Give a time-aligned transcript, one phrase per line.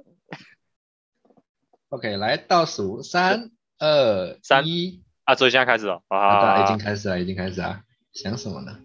[1.90, 7.80] OK，来倒数三二三一，啊，所以现在开始了，啊，对啊，已啊经，开始了，已经开始了。
[8.12, 8.78] 想什么呢？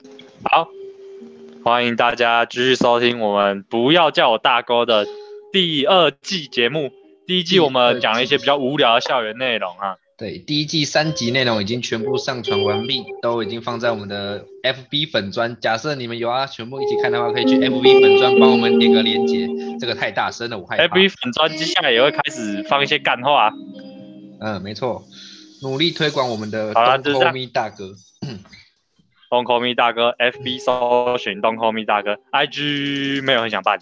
[0.44, 0.68] 好，
[1.64, 5.06] 欢迎大家继续收听我们不要叫我大哥的
[5.52, 6.92] 第二季节目。
[7.28, 15.58] 第一季我们讲了一些比较无聊的校园内容啊，对，第一季三集内容已经全部上传完毕，都已经放在我们的 FB 粉砖。
[15.60, 19.46] 假设你们有啊，全部一起看的话，可以去 FB 粉砖帮我们点个连结。
[19.78, 20.96] 这个太大声了，我害怕。
[20.96, 23.52] FB 粉专接下来也会开始放一些干话，
[24.40, 25.04] 嗯，没错，
[25.62, 27.94] 努力推广我们的好啦东就这样 call me 大哥。
[29.30, 33.80] 东 call me 大哥，FB 搜寻东 call me 大哥，IG 没有很想办，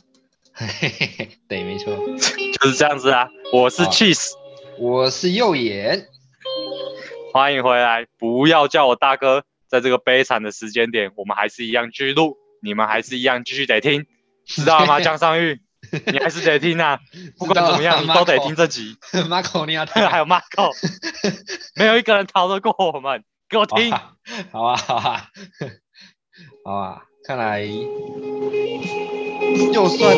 [0.52, 1.96] 嘿嘿嘿，对，没错。
[2.60, 3.30] 就是这样子啊。
[3.52, 4.32] 我是 Cheese，
[4.80, 6.08] 我是右眼，
[7.34, 9.44] 欢迎回来，不要叫我大哥。
[9.68, 14.06] 在这个悲惨的时间点，我们还是一样继续录，你们还是一样继续得听，
[14.46, 15.00] 知道了吗？
[15.02, 15.60] 江尚玉，
[16.06, 17.00] 你还是得听啊，
[17.40, 18.98] 不管怎么样，你都得听这集。
[19.28, 20.70] Marco 你要 还有 Marco，
[21.76, 23.90] 没有一个人逃得过我们，给我听。
[24.52, 25.28] 好啊，好啊，
[26.64, 27.66] 好啊，看来
[29.74, 30.16] 就算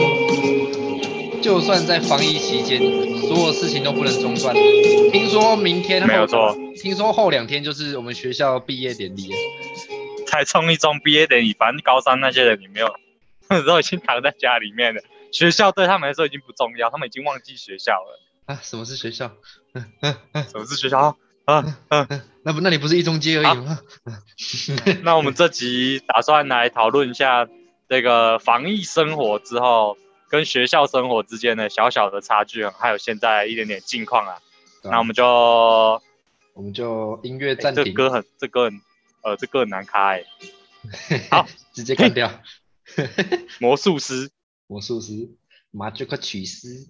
[1.41, 2.80] 就算在防疫期间，
[3.28, 4.55] 所有事情都不能中断。
[5.11, 9.38] 听说明天没有错，听说后两天就是我们学校毕业典礼了。
[10.27, 12.94] 才冲一中毕业典礼，反正高三那些人也没有，
[13.66, 15.02] 都已经躺在家里面了。
[15.31, 18.20] 学校对他们来说已经不重要，他们已经忘记学校了。
[18.45, 19.31] 啊，什么是学校？
[19.73, 21.17] 什么是学校？
[21.45, 22.08] 啊啊！
[22.44, 23.80] 那不，那你不是一中街而已吗？
[25.03, 27.47] 那我们这集打算来讨论一下
[27.88, 29.95] 这个防疫生活之后
[30.30, 34.42] 跟学校生活之间的小小的差距，还有现在一点点近况啊。
[34.84, 35.26] 那我们就
[36.54, 38.82] 我们就音乐欸暂停，这歌很这歌很
[39.23, 40.23] 呃这歌很难开、
[41.32, 42.32] 好，直接干掉。
[43.59, 44.30] 魔术师。
[44.67, 45.30] 魔术师，
[45.72, 46.88] 马这个曲师。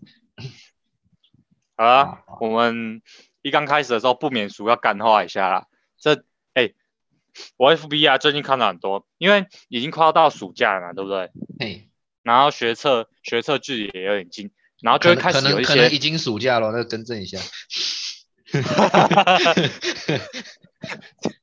[1.77, 3.01] 好啊，好我们
[3.41, 5.67] 一刚开始的时候不免俗要干化一下啦。
[5.97, 6.73] 这哎、
[7.57, 11.31] 我 FB 啊最近看了很多，因为已经快要到暑假了嘛，对不对？
[11.59, 11.89] 嘿，
[12.25, 14.49] 然后学测学测距离也有点近，
[14.81, 17.37] 然后就会开始有一些能可能已经暑假了，那更正一下。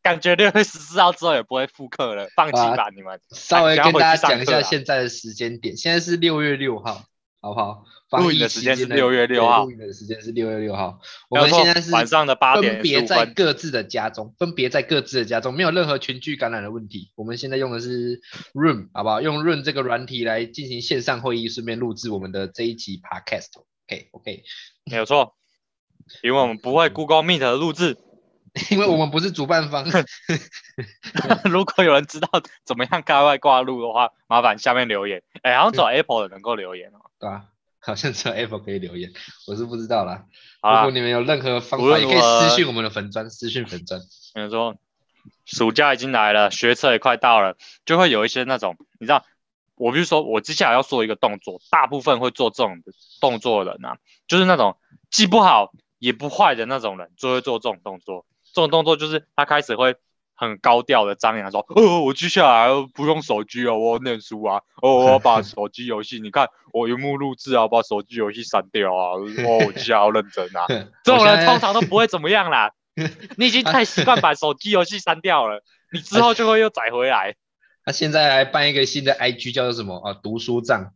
[0.03, 3.21] 感觉六月十四号之后也不会复课了，放弃吧你们。
[3.31, 7.05] 稍微跟大家讲一下现在的时间点，现在是六月六号，
[7.43, 7.85] 好不好？
[8.21, 11.01] 录影的时间是期间6月六号录影的时间是六月六号。
[11.29, 17.11] 我们现在是晚上的八点分别15分在各自的家中，分别在各自的家中，没有任何群聚感染的问题。
[17.17, 18.21] 我们现在用的是
[18.55, 19.21] Room，好不好？
[19.21, 23.49] 用 Room 这个软体来进行线上会议，顺便录制我们的这一集 Podcast。
[23.89, 24.45] OK OK，
[24.85, 25.35] 没有错，
[26.23, 27.99] 因为我们不会 Google Meet 的录制。
[28.71, 29.87] 因为我们不是主办方。
[31.51, 32.29] 如果有人知道
[32.67, 35.23] 怎么样开外挂录的话，麻烦下面留言。
[35.41, 37.01] 哎、好像只有 Apple 的能够留言哦。
[37.23, 37.45] 对吧、
[37.79, 39.13] 好像只有 Apple 可以留言，
[39.47, 40.27] 我是不知道啦。
[40.61, 44.01] 好如果，你们有任何方无法，也可以私信我们的粉砖，私信粉砖。
[44.35, 44.75] 比如说
[45.45, 47.57] 暑假已经来了，学车也快到了，
[47.87, 49.25] 就会有一些那种，你知道，
[49.77, 54.77] 我比如说我接下来要做一个动作，大部分会做这种的动作的人啊，就是那种
[55.09, 58.27] 既不好也不坏的那种人，就会做这种动作。
[58.53, 59.95] 这种动作就是他开始会
[60.35, 69.13] 很高调的张扬说：“哦，我接下来不用手机哦，我要念书啊，哦，我要把手机游戏，你看我荧幕录制啊，把手机游戏删掉啊，
[69.47, 70.67] 哦，我接下来要认真啊。
[71.05, 72.73] ”这种人通常都不会怎么样啦。
[73.39, 77.37] 你已经太习惯把手机游戏删掉了，你之后就会又载回来。
[77.85, 80.13] 他现在还办一个新的 IG，叫做什么啊？
[80.23, 80.93] 读书账。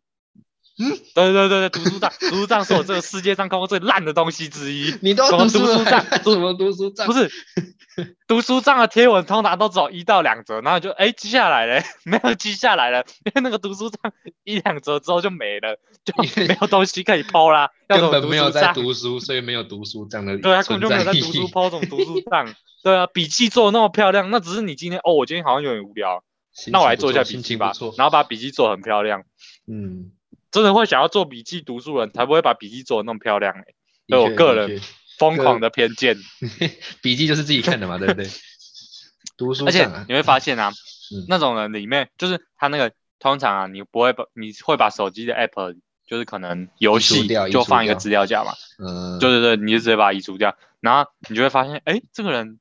[1.14, 4.94] 对对对对，读书账， 读书账是我这个世界上看过最烂的东西之一。
[5.00, 7.06] 你都什么读书账什么读书账？
[7.06, 7.31] 不是，
[8.28, 14.12] 读书账的贴文通常都只有一到两折，然后就哎记下来了， 没有记下来了，因为那个读书账
[14.44, 16.12] 一两折之后就没了，就
[16.47, 17.70] 没有东西可以抛啦。
[17.88, 22.54] 根本没有在读书所以没有读书账的对啊，根本就没有在读书，抛什么读书账？
[22.82, 26.22] 对啊，笔记做的那么漂亮，那只是你今天哦，我今天好像有点无聊，
[26.70, 27.94] 那我来做一下笔心记吧错，。
[27.97, 29.22] 然后把笔记做很漂亮。
[29.69, 30.12] 嗯，
[30.50, 33.60] 真的会想要做笔记读书人，才不会把笔记做的那么漂亮、欸。
[33.60, 33.64] 的
[34.08, 34.81] 对我个人
[35.19, 36.16] 疯狂的偏见，
[37.02, 38.26] 笔记就是自己看的嘛，对不对？
[39.37, 40.70] 读书而且你会发现啊，
[41.14, 41.26] 嗯。
[41.28, 45.76] 那种人里面就是他那个通常啊，你不会把你会把手机的 app
[46.06, 52.60] 就是可能游戏就放一个资料夹嘛，嗯，对对对，你就直接把它移除掉，然后你就会发现，哎，这个人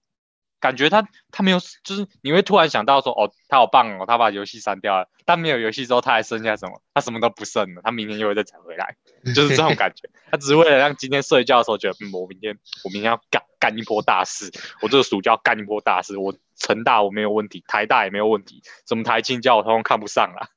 [0.66, 6.82] 感觉他他没有，就是你会突然想到说，哦，他好棒哦，他把游戏删掉了，但没有游戏之后他还剩下什么？
[6.92, 8.96] 他什么都不剩了，他明天又会再找回来，
[9.36, 10.10] 就是这种感觉。
[10.32, 14.52] 他只是为了让今天睡觉的时候觉得，嗯，我明天我明天要干干一波大事，
[14.82, 20.50] 我这个暑假要干一波大事，我成大我没有问题，台大也没有问题，什么台青教我通通看不上了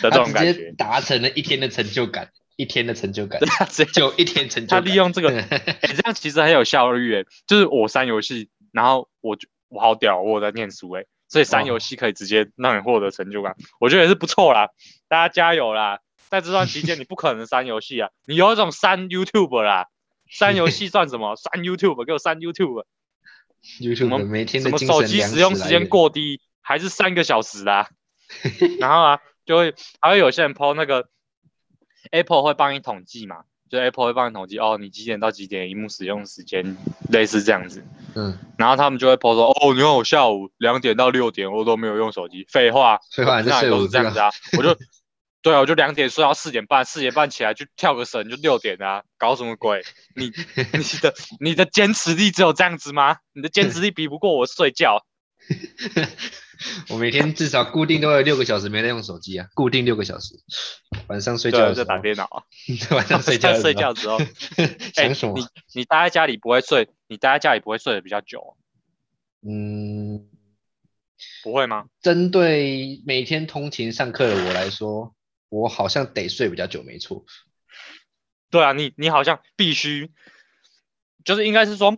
[0.00, 0.72] 的这种他直接感觉。
[0.78, 2.30] 达成了一天的成就感。
[2.60, 4.82] 一天的成就感，他直接就一天成就感。
[4.82, 7.24] 他利用这个， 哎、这样其实很有效率诶。
[7.46, 14.68] 就是我删游戏，然后我就我好屌，我有在念书诶，所以删游戏可以直接让你获得成就感，我觉得也是不错啦。
[15.08, 16.00] 大家加油啦！
[16.28, 19.86] 在这段期间，你不可能删游戏啊，你有一种删 YouTube 啦，
[20.28, 21.34] 删游戏算什么？
[21.36, 22.84] 删 YouTube，给我删 YouTube。
[23.80, 27.88] YouTube 什么每天什么手机使用时间源过低，还是三个小时啦。
[28.78, 31.08] 然后啊，就会还会有些人 PO 那个
[32.10, 36.76] Apple 会帮你统计嘛，就 Apple 会帮你统计哦，你几点到几点荧幕使用时间，
[37.10, 37.82] 类似这样子。
[38.14, 44.76] 嗯，然后他们就会 PO 说，哦，你看我下午两点到六点我都没有用手机，废话，废话那都是这样子啊，我就。
[45.40, 49.84] 对啊，我就两点睡到四点半，四点半起来就跳个绳，就六点啊，搞什么鬼？
[50.16, 53.18] 你你的 你的坚持力只有这样子吗？
[53.32, 55.06] 你的坚持力比不过我睡觉。
[56.90, 60.34] 我每天至少固定都有六个小时没在用手机啊，固定六个小时。
[61.06, 62.42] 晚上睡觉在打电脑啊。
[62.90, 64.18] 晚上睡觉的时候睡觉之后，
[64.96, 65.46] 哎想什么你？
[65.74, 68.56] 你待在家里不会睡，你待在家里不会睡得比较久，
[69.42, 70.28] 嗯，
[71.42, 71.86] 不会吗？
[72.02, 75.14] 针对每天通勤上课的我来说，
[75.48, 77.24] 我好像得睡比较久，没错。
[78.50, 80.10] 对啊，你你好像必须，
[81.24, 81.96] 就是应该是说，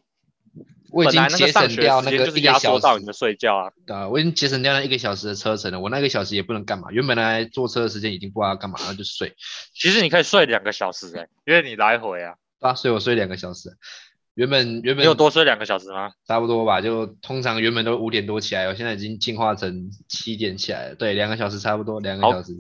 [0.91, 3.73] 我已经节省掉那个就是压一个小时缩到你的睡觉啊。
[3.87, 5.81] 啊，我已经节省掉那一个小时的车程了。
[5.81, 9.35] 我那个小时也不能干嘛，原本来坐车的时间已经不知道要干嘛，然后就睡。
[9.75, 13.77] 其实你可以睡两个小时哎、因为你来回啊，对啊，所以我睡两个小时。
[14.41, 16.13] 原本原本有多睡两个小时吗？
[16.27, 20.95] 差不多吧，就通常原本都五点多起来，我现在已经进化成七点起来了。
[20.95, 22.57] 对，两个小时差不多，两个小时。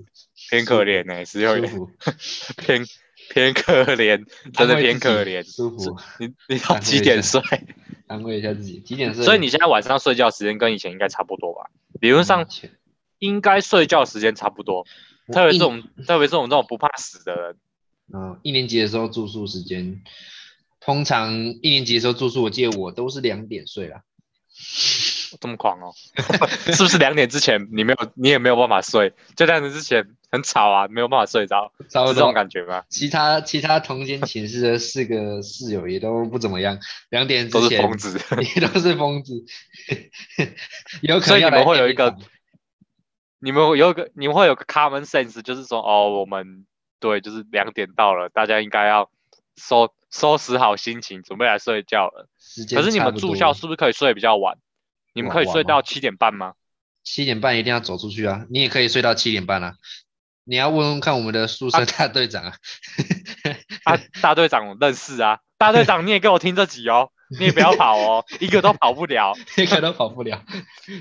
[0.50, 1.90] 偏可怜哎、实有舒点服，
[2.60, 2.84] 偏
[3.30, 4.22] 偏可怜，
[4.52, 5.42] 真的偏可怜。
[5.42, 7.40] 舒服，你你到几点睡？
[8.08, 8.80] 安慰一下自己。
[8.80, 9.24] 几点睡？
[9.24, 11.70] 所以你现在晚上睡觉时间跟以前应该差不多吧？
[11.98, 12.46] 理论上
[13.20, 14.84] 应该睡觉时间差不多，
[15.32, 17.56] 特别是我们特别是我们这种不怕死的人，
[18.12, 20.02] 嗯，一年级的时候住宿时间，
[20.80, 21.32] 通常
[21.62, 24.02] 一年级的时候住宿，我记得我都是两点睡啦。
[25.40, 25.94] 这么狂哦，
[26.74, 29.12] 是不是两点之前你没有你也没有办法睡？
[29.36, 32.34] 就两点之前很吵啊，没有办法睡着，差不多这种。
[32.34, 32.82] 感觉吗？
[32.90, 36.78] 其他其他同间寝室的四个 室友也都不怎么样，
[37.10, 38.20] 两点之前都是疯子。
[38.56, 39.44] 也都是疯子，
[41.02, 42.16] 有可所以你们会有一个
[43.38, 46.66] 你们有一个你们会有个 common sense，就是说哦，我们
[46.98, 49.08] 对，就是两点到了，大家应该要
[49.56, 52.28] 收收拾好心情，准备来睡觉了。
[52.38, 54.58] 时间可是你们住校是不是可以睡比较晚？
[55.12, 56.54] 你们可以睡到七点半吗？
[57.02, 58.44] 七点半一定要走出去啊！
[58.50, 59.74] 你也可以睡到七点半啊。
[60.44, 62.52] 你要问问看我们的宿舍大队长啊，
[63.84, 70.44] 啊，大队长我认识啊，大队长你也给我听这集哦，你也不要跑哦，一个都跑不了， 一个都跑不了，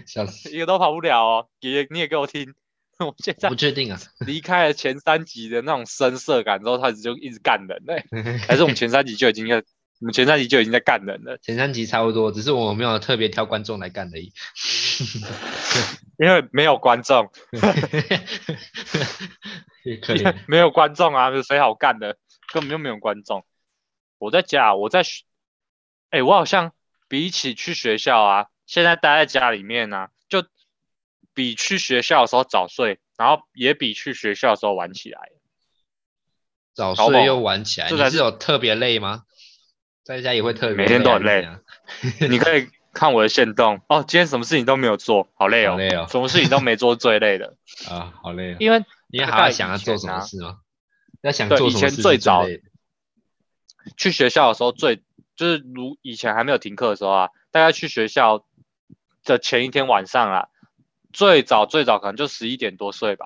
[0.06, 0.52] 笑死！
[0.52, 2.54] 一个都跑不了哦，也你也给我听。
[3.06, 8.04] 我现在不确定啊， 离开了前三集的那种深色感之后，开始就一直干人嘞、
[8.46, 9.56] 还是我们前三集就已经在，
[10.02, 14.34] 我们前三集就已经在干人了，前三集差不多，只是我们没有特别挑观众来干而已。
[16.18, 17.32] 因为没有观众，
[19.86, 22.18] 也可以，没有观众啊，有谁好干的？
[22.52, 23.46] 根本就没有观众。
[24.18, 25.24] 我在家，我在学，
[26.10, 26.74] 哎、我好像
[27.08, 30.44] 比起去学校啊，现在待在家里面啊，就
[31.34, 35.32] 比去学校的时候早睡，然后也比去学校的时候晚起来。
[36.74, 39.24] 早睡又晚起来，这才是有特别累吗？
[40.04, 41.48] 在家也会特别每天都很累。
[42.30, 43.82] 你可以看我的线动。
[43.90, 46.08] 哦，今天什么事情都没有做，好累哦，好累哦。
[46.10, 47.56] 什么事情都没做最累的，
[47.90, 48.58] 啊，好累哦。
[48.60, 50.60] 因为你还要大概以想要做什么事吗？
[51.22, 52.46] 要想做什么事是最早
[53.98, 55.04] 去学校的时候最
[55.36, 58.46] 就是如以前还没有停课的时候啊，大概去学校
[59.26, 60.48] 的前一天晚上啊，
[61.12, 63.26] 最早最早可能就十一点多睡吧，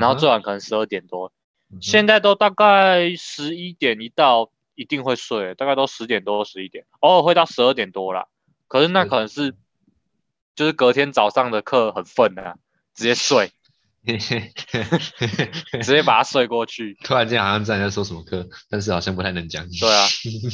[0.00, 1.32] 然后最晚可能十二点多，
[1.70, 8.26] 嗯现在都大概十一点一到一定会睡，大概都十点多十一点，偶尔会到十二点多啦。
[8.68, 9.54] 可是那可能是
[10.54, 12.56] 就是隔天早上的课很愤啊，
[12.94, 13.50] 直接睡，
[14.04, 16.96] 直接把它睡过去。
[17.04, 19.66] 突然间好像知道你在说什么课，但是好像不太能讲。
[19.80, 20.06] 对啊，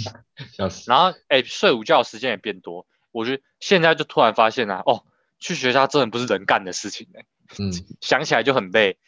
[0.56, 0.90] 笑死。
[0.90, 5.04] 然后哎、睡午觉的时间也变多，我觉得现在就突然发现啊，哦，
[5.38, 7.24] 去学校真的不是人干的事情哎、
[7.58, 8.98] 嗯， 想起来就很累。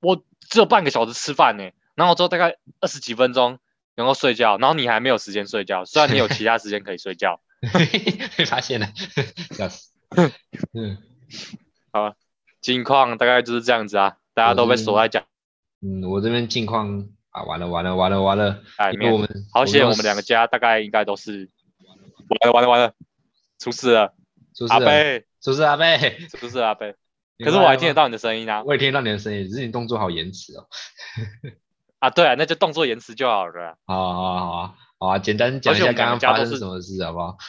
[0.00, 3.58] 我只有半个小时吃饭呢、然后之后大概二十几分钟
[3.96, 7.40] 能够睡觉，然后你还没有时间睡觉，虽然你有其他时间可以睡觉。
[8.38, 8.90] 被发现了，
[9.50, 9.90] 笑死。
[10.72, 10.96] 嗯
[11.92, 12.14] 好
[12.62, 15.26] 近况大概就是这样子啊，大家都被锁在家
[15.82, 18.62] 嗯，我这边近况啊，完了完了完了完了，
[18.94, 19.18] 因为我。
[19.18, 21.50] 们好险，都我们两个家大概应该都是
[22.28, 22.94] 完了完了完了，
[23.58, 24.14] 出事了，
[24.54, 25.98] 出事了，阿贝，出事阿贝。
[26.28, 26.94] 是不是阿贝。
[27.42, 30.66] 可是我还听得到你的声音啊，我也听得到你的声音，只是你动作好延迟哦。
[31.98, 33.78] 啊，对啊，那就动作延迟就好了。
[33.86, 37.38] 好啊好啊好啊好啊，简单讲一下刚刚发生什么事好不好？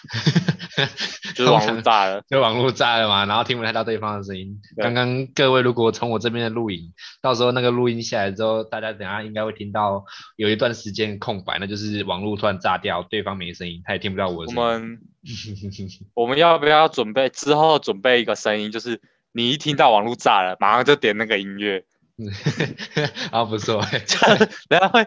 [1.35, 4.57] 就是网络炸了，就网络炸了嘛，然后听不太到对方的声音。
[4.77, 10.05] 刚刚各位如果从我这边的录影，到时候那个录音下来之后，大家等下应该会听到
[10.37, 14.63] 有一段时间空白，那就是网络突然炸掉，对方没声音，他也听不到我的声音。
[14.63, 14.99] 我们
[16.15, 19.01] 我们要不要准备之后准备一个声音，就是
[19.33, 21.83] 你一听到网络炸了，马上就点那个音乐。
[23.31, 23.81] 啊，不错，
[24.69, 25.05] 等下会。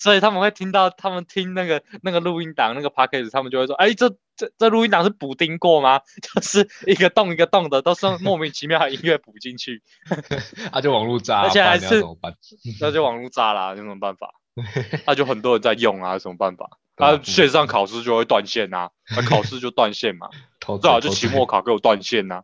[0.00, 6.00] 所以他们会听到，他们听那个那个录音档那个 p a c k a g e 他们就会说，哎，这这这录音档是补丁过吗？
[6.34, 9.82] 就是一个洞一个洞的，都是莫名其妙的音乐补进去，
[10.72, 12.02] 啊，就网络炸，而且还是，
[12.80, 14.30] 那就网络炸啦，有什么办法？
[15.06, 16.66] 那就很多人在用啊，有什么办法？
[16.96, 20.28] 啊，线上考试就会断线呐，那考试就断线嘛，
[20.78, 22.42] 最好就期末考给我断线呐，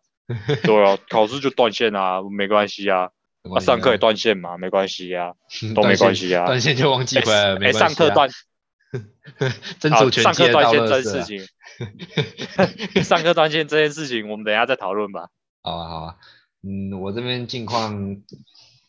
[0.63, 3.11] 对啊，考试就断线啊，没关系啊。
[3.55, 5.35] 啊，上课也断线嘛，没关系呀，
[5.75, 8.29] 都没关系呀， 断线就忘记回来了，没上课断，
[9.91, 15.29] 好，上课断线这件事情，上课断线这件事情，我们等下再讨论吧。
[15.63, 16.17] 好啊，好啊，
[16.63, 18.17] 嗯，我这边近况，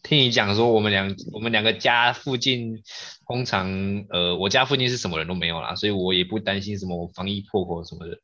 [0.03, 2.83] 听你讲说，我们两我们两个家附近，
[3.27, 8.19] 通常呃，我家附近是什么人都没有啦，所以我也不担心什么防疫破口什么的。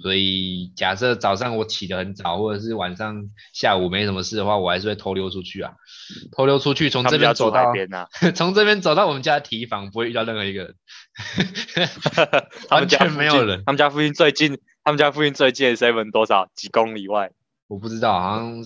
[0.00, 5.72] 所以假设早上我起得很早，或者是晚上下午没什么事的话，我还是会偷溜出去啊，
[6.30, 7.72] 偷溜出去从这边走到，
[8.34, 10.74] 从这边走到我们家提防，不会遇到任何一个人，
[12.70, 13.64] 完全没有人。
[13.66, 17.32] 他们家附近最近，他们家附近最近的 seven 多少几公里外？
[17.66, 18.62] 我不知道，好像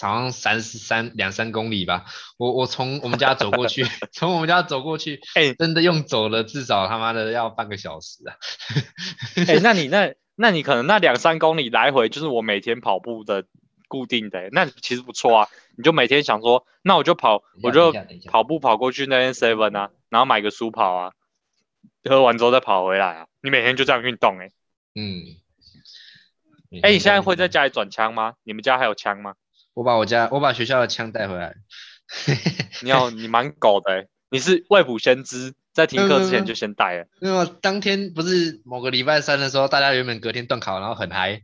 [0.00, 2.06] 好像三三两三公里吧。
[2.38, 8.34] 我我从我们家走过去， 从我们家走过去，哎，真的用走了至少他妈的要半个小时啊。
[9.46, 10.14] 哎，那你那？
[10.36, 13.44] 那你可能那两三公里来回就是我每天跑步的
[13.88, 15.48] 固定的，那其实不错啊。
[15.76, 17.92] 你就每天想说，那我就跑，我就
[18.26, 21.12] 跑步跑过去那边 seven 啊，然后买个书跑啊，
[22.04, 23.26] 喝完之后再跑回来啊。
[23.42, 24.50] 你每天就这样运动哎。
[24.94, 25.24] 嗯。
[26.82, 28.34] 哎，你现在会在家里转枪吗？
[28.42, 29.34] 你们家还有枪吗？
[29.74, 31.54] 我把我家我把学校的枪带回来。
[32.82, 35.54] 你要你蛮狗的，你是未卜先知。
[35.76, 41.42] 在停课之前就先带了，因为当天不是某个礼拜三的时候，大家原本隔天断考，然后很嗨，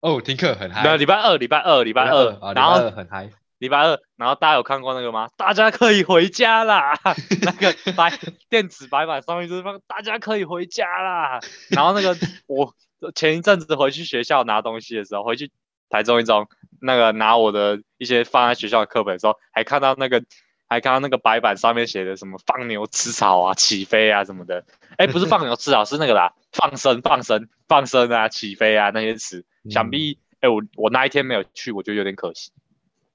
[0.00, 0.82] 哦，停课很嗨。
[0.82, 3.30] 没有礼拜二，礼拜二，礼拜二，然后很嗨。
[3.56, 5.30] 礼拜二，然后大家有看过那个吗？
[5.38, 6.92] 大家可以回家啦，
[7.40, 8.12] 那个白
[8.50, 11.40] 电子白板上面就是放大家可以回家啦。
[11.70, 12.14] 然后那个
[12.46, 12.74] 我
[13.14, 15.50] 前一阵子回去学校拿东西的时候，回去
[15.88, 16.46] 台中一中
[16.82, 20.22] 那个拿我的一些放在学校的课本的时候，还看到那个。
[20.70, 24.64] 还看到那个白板上面写的什么放牛吃草啊、起飞啊什么的，
[24.96, 29.44] 哎，不是放牛吃草， 是那个啦，放生、放生、放生啊、起飞啊那些词。
[29.68, 32.52] 想必，哎，我我那一天没有去，我觉得有点可惜。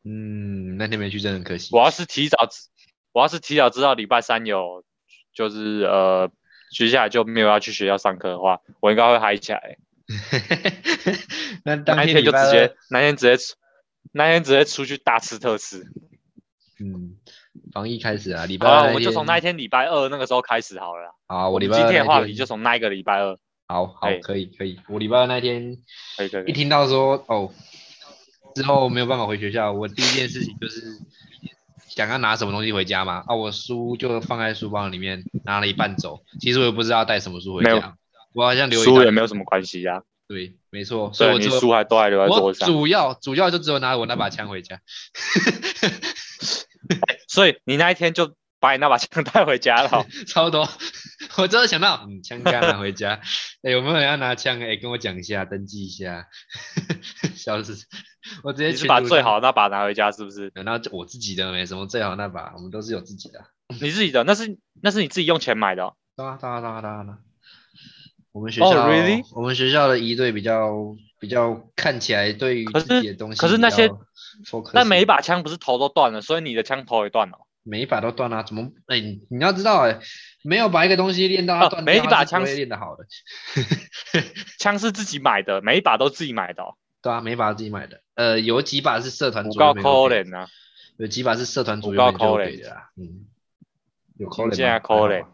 [0.04, 1.70] 嗯，那天没去真的很可惜。
[1.74, 2.38] 我要是提早，
[3.14, 4.84] 我要是提早知道礼拜三有，
[5.34, 6.30] 就是呃，
[6.72, 9.78] 接下来就没有要去学校上课的话，我应该会嗨起来。
[11.64, 13.56] 那那天就直接，那天直接，
[14.12, 15.84] 那天直接出去大吃特吃。
[16.80, 17.18] 嗯。
[17.74, 21.14] 防疫开始啊，礼拜二我们就从那一天礼拜二那个时候开始好了。
[21.28, 23.38] 好，我礼拜二今天的话题就从那一个礼拜二。
[23.68, 24.80] 好好，可以可以。
[24.88, 25.78] 我礼拜二那天。
[26.46, 27.52] 一听到说哦，
[28.54, 30.82] 之后没有办法回学校，我第一件事情就是
[31.88, 33.24] 想要拿什么东西回家嘛。
[33.26, 36.20] 啊，我书就放在书包里面，拿了一半走。
[36.40, 37.98] 其实我也不知道带什么书回家。
[38.34, 40.04] 我好像留书也没有什么关系呀。
[40.28, 41.12] 对，没错。
[41.14, 42.68] 所以我书还都还留在桌上。
[42.68, 44.80] 主要主要就只有拿我那把枪回家。
[47.28, 50.68] 所以你那一天就把你那把枪 带回家了， 超多。
[51.38, 53.20] 我真的想到，嗯，枪杆拿回家。
[53.62, 54.60] 哎，有没有人要拿枪？
[54.62, 56.28] 哎，跟我讲一下，登记一下。
[57.36, 57.86] 笑死！
[58.44, 60.52] 我直接去把最好那把拿回家，是不是？
[60.64, 63.46] 那我自己的没什么最好那把，我们都是有自己的。
[63.82, 65.94] 你自己的那是那是你自己用钱买的。
[66.16, 67.18] 当然当然当然当然
[68.32, 68.70] 我们学校，
[69.36, 73.90] 我们学校的一队比较比较看起来对于自己的东西，可是那些。
[74.74, 77.40] 但每一把枪不是头都断了，所以你的枪头也断了。
[77.64, 78.72] 每一把都断了，怎么？
[78.88, 80.00] 哎，你要知道，哎，
[80.44, 83.06] 没有把一个东西练到它断，每一把枪是练得好的。
[84.60, 86.64] 枪是自己买的，每一把都自己买的。
[87.02, 88.02] 对啊，每一把都自己买的。
[88.14, 89.82] 呃，有几把是社团组员给
[90.36, 90.48] 啊，
[90.98, 92.90] 有几把是社团组员给的啊。
[92.98, 93.26] 嗯，
[94.18, 95.26] 有扣现在扣嘞。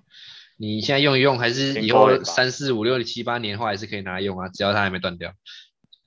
[0.58, 4.48] 你现在用一用，还是以后三四五六七八年后还是可以拿来用啊？
[4.48, 5.34] 只要它还没断掉。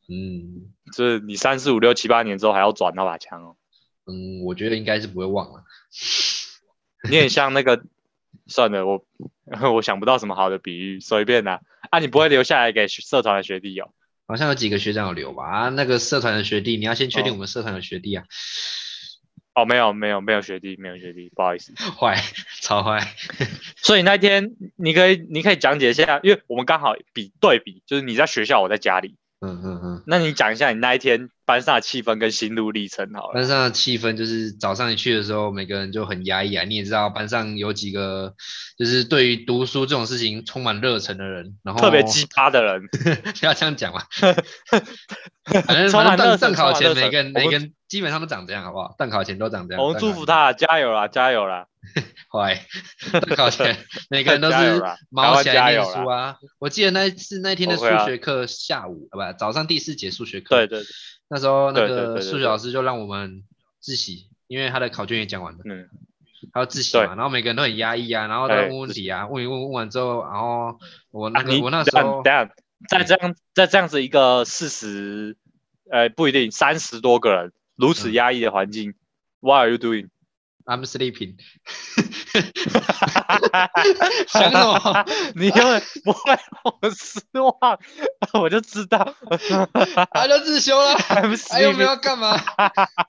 [0.09, 3.57] 嗯，就是你三四五六七八年之后还要转那把枪哦。
[4.07, 5.65] 嗯，我觉得应该是不会忘了。
[7.09, 7.83] 你很像那个，
[8.47, 9.05] 算了，我
[9.75, 11.61] 我想不到什么好的比喻，随便啦。
[11.91, 13.91] 啊，你不会留下来给社团的学弟哦？
[14.27, 15.45] 好像有几个学长有留吧？
[15.45, 18.25] 啊，那个社团的学弟，你要先确定我们社团的学弟啊。
[19.55, 21.73] 哦，没有没有没有学弟，没有学弟，不好意思。
[21.97, 22.21] 坏，
[22.61, 23.15] 超坏。
[23.77, 29.17] 所以那天你可以你可以讲解一下，因为我们刚好比对比，就是你在学校，我在家里。
[29.45, 30.03] 嗯嗯嗯。
[30.07, 33.35] 那你讲一下你那一天班上的气氛跟心路历程好了。
[33.35, 36.65] 班上的气氛就是早上你去的时候，每个人就很压抑啊。
[36.65, 38.35] 你也知道，班上有几个
[38.79, 42.83] 就是对于读书这种事情充满热忱的人，然后特别鸡巴的人，
[43.39, 44.03] 不要这样讲嘛。
[45.45, 48.95] 反正反正段考前每个人每个人基本上都长这样，好不好？
[48.97, 49.83] 段考前都长这样。
[49.85, 51.67] 我们祝福他，加油啦，加油啦！
[52.33, 52.65] 坏，
[53.13, 53.77] 段考前
[54.09, 56.37] 每个人都是毛起来念书啊。
[56.59, 60.57] 我记得那次那天的数学课下午，啊不，早上第四节数学课。
[60.57, 60.83] 对对。
[61.29, 63.43] 那时候那个数学老师就让我们
[63.81, 65.61] 自习，因为他的考卷也讲完了。
[65.65, 65.89] 嗯。
[66.53, 70.79] 还要自习嘛，然后每个人都很压抑啊，然后在问问题啊，问一问问完之后，然后
[71.11, 72.23] 我那个我那时候。
[72.23, 75.39] 在这样在这样子一个四十，
[75.91, 78.93] 呃，不一定三十多个人如此压抑的环境
[79.41, 80.11] ，What are you doing?
[80.65, 81.37] I'm sleeping.
[84.29, 85.05] 想什么？
[85.37, 87.79] 你根本不会让我失望，
[88.41, 89.15] 我就知道。
[90.13, 90.95] 他就自修了，
[91.51, 92.37] 还有没有干嘛？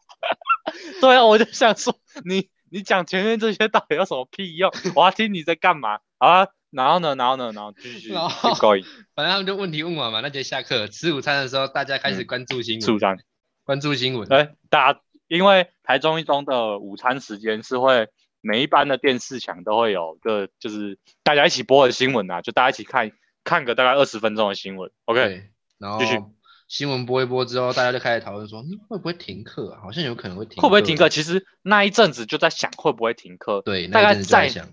[1.00, 4.72] 对啊，我就想说，你你讲前面这些到底有什么屁用？
[4.96, 6.48] 我要听你在干嘛啊？
[6.72, 7.16] 然后呢？
[7.16, 7.52] 然后呢？
[7.54, 8.12] 然后继续。
[8.14, 13.00] 反正他们就问题问完嘛，那节下课吃午餐的时候，大家开始关注新闻。
[13.00, 13.18] 餐，
[13.64, 14.28] 关注新闻。
[14.30, 18.08] 哎，大家因为台中一中的午餐时间是会
[18.42, 23.12] 每一班的电视墙都会有个，就是大家一起播的新闻啊，就大家一起看
[23.44, 24.92] 看个大概二十分钟的新闻。
[25.06, 26.22] OK，然后继续。
[26.68, 29.82] 新闻播一播之后，大家就开始讨论说，会不会停课啊？
[29.84, 30.60] 好像有可能会停。
[30.64, 31.10] 会不会停课？
[31.10, 33.62] 其实那一阵子就在想会不会停课。
[33.62, 34.68] 对，大概在想。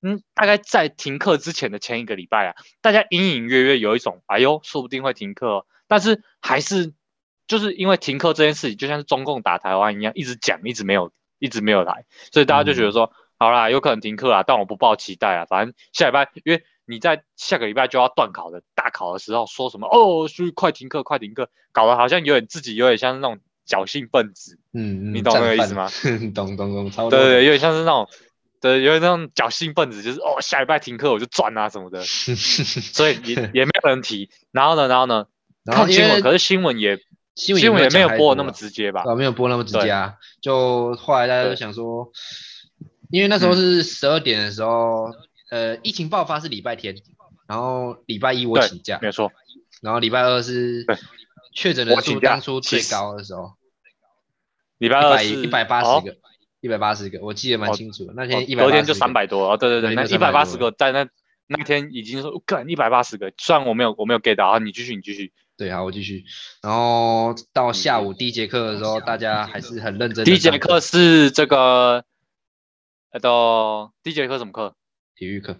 [0.00, 6.94] 嗯，大概在停课之前的前一个礼拜啊，大家隐隐约约有一种，哎呦，说不定会停课，但是还是
[7.48, 25.88] 就是因为停课这件事情，就像是中共打台湾一样，一直讲，一直没有，一直没有来，所以大家就觉得说，好啦，有可能停课啊，但我不抱期待啊，反正下礼拜，因为你在下个礼拜就要断考的大考的时候，说什么哦，所以快停课，快停课，搞得好像有点自己有点像是那种侥幸分子，嗯，你懂那个意思吗？
[26.34, 28.08] 懂懂懂，差不多，对对，有点像是那种。
[28.60, 34.30] 对，有点那种侥幸分子，就是哦，下礼拜停课我就赚啊什么的， 所以也也没有人提。
[34.50, 35.26] 然后呢，然后呢，
[35.64, 36.98] 看新闻，可是新闻也
[37.38, 39.04] 新闻也没有播那么直接吧？
[39.06, 40.16] 啊，没有播那么直接啊。
[40.40, 42.10] 就后来大家都想说，
[43.10, 45.10] 因为那时候是十二点的时候，
[45.50, 46.96] 呃，疫情爆发是礼拜天，
[47.46, 49.30] 然后礼拜一我请假，没错。
[49.80, 50.84] 然后礼拜二是
[51.54, 53.52] 确诊人数当初最高的时候，
[54.78, 56.16] 礼拜二一百八十个。
[56.60, 58.12] 一百八十个，我记得蛮清楚的。
[58.16, 59.56] 那天一百，隔天就三百多哦。
[59.56, 61.08] 对对对，那一百八十个在那
[61.46, 63.32] 那天已经说，干一百八十个。
[63.38, 65.32] 虽然我没有我没有 get 到啊，你继续你继续。
[65.58, 66.24] 对，好，我继续。
[66.62, 70.24] 然后到下午第一节课的时候，大家还是很认真。
[70.24, 72.04] 第一节课是这个，
[73.10, 74.76] 呃，到第一节课什么课？
[75.16, 75.58] 体育课。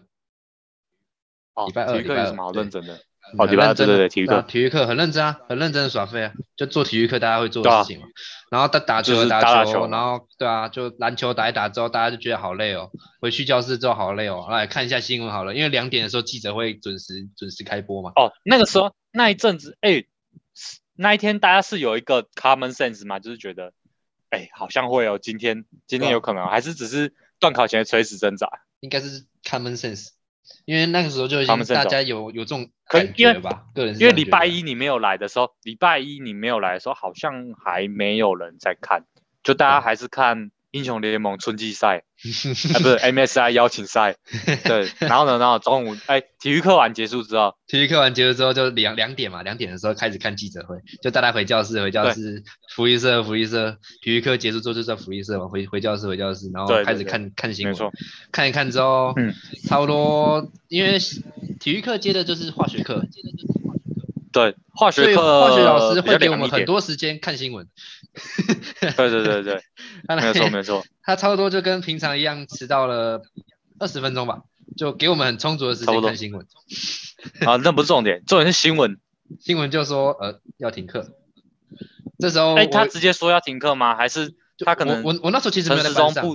[1.55, 3.01] 哦，礼拜二，体育课有什么好认真的？
[3.37, 8.07] 哦，礼拜二对对对，体育课，体育课很认真啊，很认真的耍废啊，就做体育课大家会做的事情嘛。
[8.51, 18.13] 然后打打球打球，然后对啊，就篮球打一打之后，大家就觉得好累哦，回去教室之后好累哦，来看一下新闻好了，因为两点的时候记者会准时准时开播嘛。
[18.17, 20.05] 哦，那个时候那一阵子，哎，
[20.95, 23.73] 那一天大家是有一个 common sense 嘛，就是觉得，
[24.31, 28.49] 哎，好像会哦今天今天有可能，还是只是断考前的垂死挣扎？
[28.81, 30.13] 应该是 common sense。
[30.65, 39.05] 因为那个时候就已经大家有有这种感觉吧，个人因为礼拜一你没有来的时候，礼拜一你没有来的时候，好像还没有人在看，
[39.43, 40.51] 就大家还是看。
[40.71, 42.05] 英雄联盟春季赛，
[42.75, 44.17] 啊不是 MSI 邀请赛，
[44.65, 52.43] 对， 然后呢，然后中午哎，体育课完结束之后，体育课完结束之后就两两点嘛，两点的时候开始看记者会，就大家回教室，回教室，
[52.75, 57.77] 福利社，福利社，体育课结束之后就在福利社嘛，回回教室，回教室，然后开始看看新闻，
[58.33, 59.33] 看一看之后，嗯，
[59.69, 60.99] 差不多，因为
[61.61, 63.05] 体育课接的就是化学课，
[64.33, 67.67] 对，化学课，化学老师会给我们很多时间看新闻。
[68.81, 69.63] 对对对对，
[70.17, 73.23] 没错没错， 他差不多就跟平常一样，迟到了
[73.79, 74.43] 二十分钟吧，
[74.77, 76.47] 就给我们很充足的时间看新闻。
[77.47, 78.99] 啊，那不是重点，重点是新闻。
[79.41, 81.07] 新闻就说呃要停课，
[82.19, 83.97] 这时候哎他直接说要停课吗？
[83.97, 86.27] 还是他可能我我那时候其实没有在班上，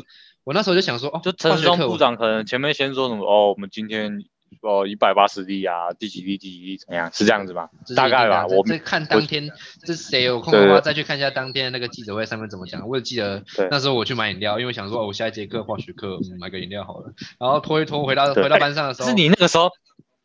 [0.43, 4.23] 我那时候就想说哦，就陈时中部长可能前面先说什么哦，我们今天。
[4.61, 6.37] 哦，一百八十例啊，第几例？
[6.37, 6.77] 第几例？
[6.77, 7.11] 怎么样？
[7.13, 7.69] 是这样子吗？
[7.95, 8.45] 大概吧。
[8.47, 9.49] 我们看当天，
[9.85, 12.87] 这谁有空的话再去看一下当天的那个记者会上面怎么讲。
[12.87, 17.13] 我记得那时候我去买饮料，因为想说哦，我下一节课化学课买个饮料好了。
[17.39, 19.69] 然后拖一拖回到 回到班上的时候，是你那个时候，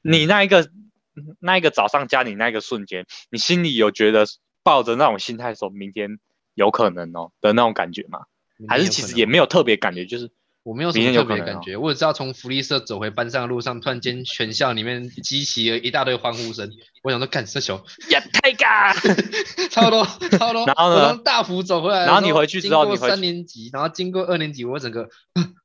[0.03, 0.69] 你那一个
[1.41, 4.27] 那一个早上加你那个瞬间，你心里有觉得
[4.62, 6.19] 抱着那种心态说明天
[6.55, 8.21] 有可能哦的那种感觉吗？
[8.67, 10.31] 还是其实也没有特别感觉，就是
[10.68, 16.70] 我没有什么特别感觉，我只知道从福利社走回班上的路上，突然间全校里面激起了一大堆欢呼声。
[17.02, 18.92] 我想说，干这球呀，太尬，
[19.70, 20.66] 差不多，差不多。
[20.66, 25.09] 然后呢，大福走回来，然后你回去之后，你三年级，然后经过二年级，我整个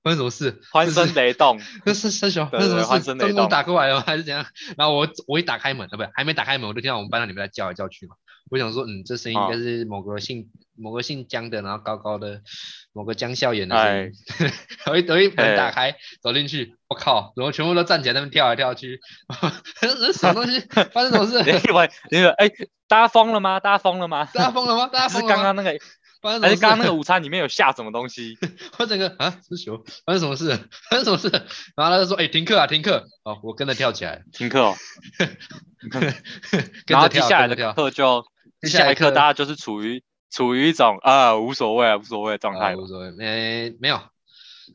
[0.02, 0.62] 发生什么事？
[0.72, 3.14] 欢声雷动，那 是三小，发生什么事？
[3.34, 4.04] 中午打过来了吗？
[4.08, 4.46] 还是怎样？
[4.78, 8.16] 然后我我一打开门，啊，不，还没打开门，我就听到我们班上里面在叫来叫去嘛。
[8.54, 12.40] 我想说，嗯，这声音应该是某个姓某个姓江的，然后高高的
[12.94, 14.12] 某个江笑眼的声音。
[14.86, 19.00] 等一等一门打开，走进去，我靠，然后全部都站起来，那边跳来跳去，
[19.82, 20.60] 这什么东西？
[20.92, 21.42] 发生什么事？
[21.52, 22.48] 你以为你以为哎，
[22.88, 23.60] 大家疯了吗？
[23.60, 24.30] 大家疯了吗？
[24.32, 24.88] 大家疯了吗？
[24.88, 25.72] 大家 是刚刚那个，
[26.22, 28.38] 还是刚刚那个午餐里面有下什么东西？
[28.78, 30.56] 我整个啊，是球，发生什么事？
[30.92, 31.28] 发生什么事？
[31.76, 33.04] 然后他就说，哎，停课啊，停课！
[33.24, 34.76] 哦，我跟着跳起来，停课哦。
[36.86, 38.24] 然后接下来的课就。
[38.70, 44.02] 下一刻，大家就是处于处于一种啊无所谓啊无所谓的状态，无所谓，没没有，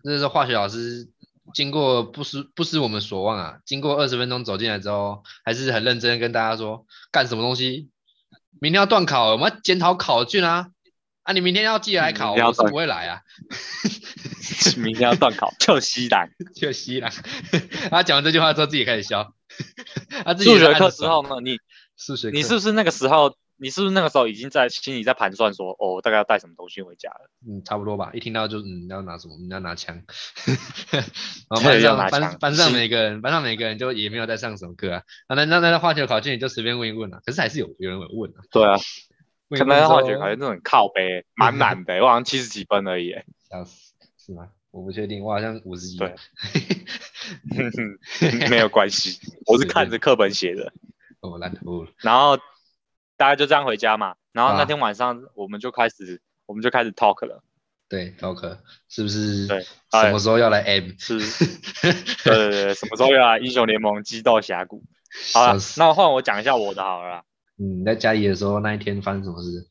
[0.04, 1.08] 这是化学老师
[1.54, 7.88] 经过不失不失我们所望啊，经过二十分钟走进来之后，还是很认真跟大家说干什么东西，
[8.60, 10.68] 明天要断考，我们要检讨考卷啊，
[11.22, 13.22] 啊你明天要记得来考，我是不会来啊，
[14.76, 17.10] 明天要断考，就西南就西南，
[17.90, 19.32] 他讲完这句话之后自己开始笑，
[20.38, 21.58] 数学课之后呢，你
[21.96, 23.34] 数学你是不是那个时候？
[23.60, 27.28] 你是不是那个时候已经在心里在盘算说，哦，大概要带什么东西回家了？
[27.46, 28.10] 嗯，差不多吧。
[28.14, 29.36] 一听到就嗯，要拿什么？
[29.36, 29.96] 你要拿枪。
[31.50, 35.02] 然后班上班班上每个人班上每个人就也没有在上什么课啊。
[35.28, 37.20] 那那那那化学考卷你就随便问一问啊。
[37.26, 38.36] 可是还是有有人有问啊。
[38.50, 38.76] 对啊。
[39.50, 43.12] 可能化学考卷那种靠背蛮难的，我好像七十几分而已。
[43.50, 44.50] 笑死，是吗？
[44.70, 45.96] 我不确定，我好像五十几。
[45.96, 46.14] 对。
[48.48, 50.72] 没有关系，我是看着课本写的。
[51.20, 51.90] 哦，烂透了。
[51.98, 52.38] 然后。
[53.18, 57.42] 大家就这样回家嘛，然后那天晚上我们就开始，我们就开始 talk 了。
[57.88, 59.46] 对，talk 是不是？
[59.46, 60.92] 对，什么时候要来 M？
[60.98, 61.18] 是，
[62.22, 64.84] 对对对，什么时候要来英雄联盟激斗峡谷？
[65.34, 67.24] 好了，那换我讲一下我的好了。
[67.58, 69.66] 嗯，在家里的时候那一天发生什么事？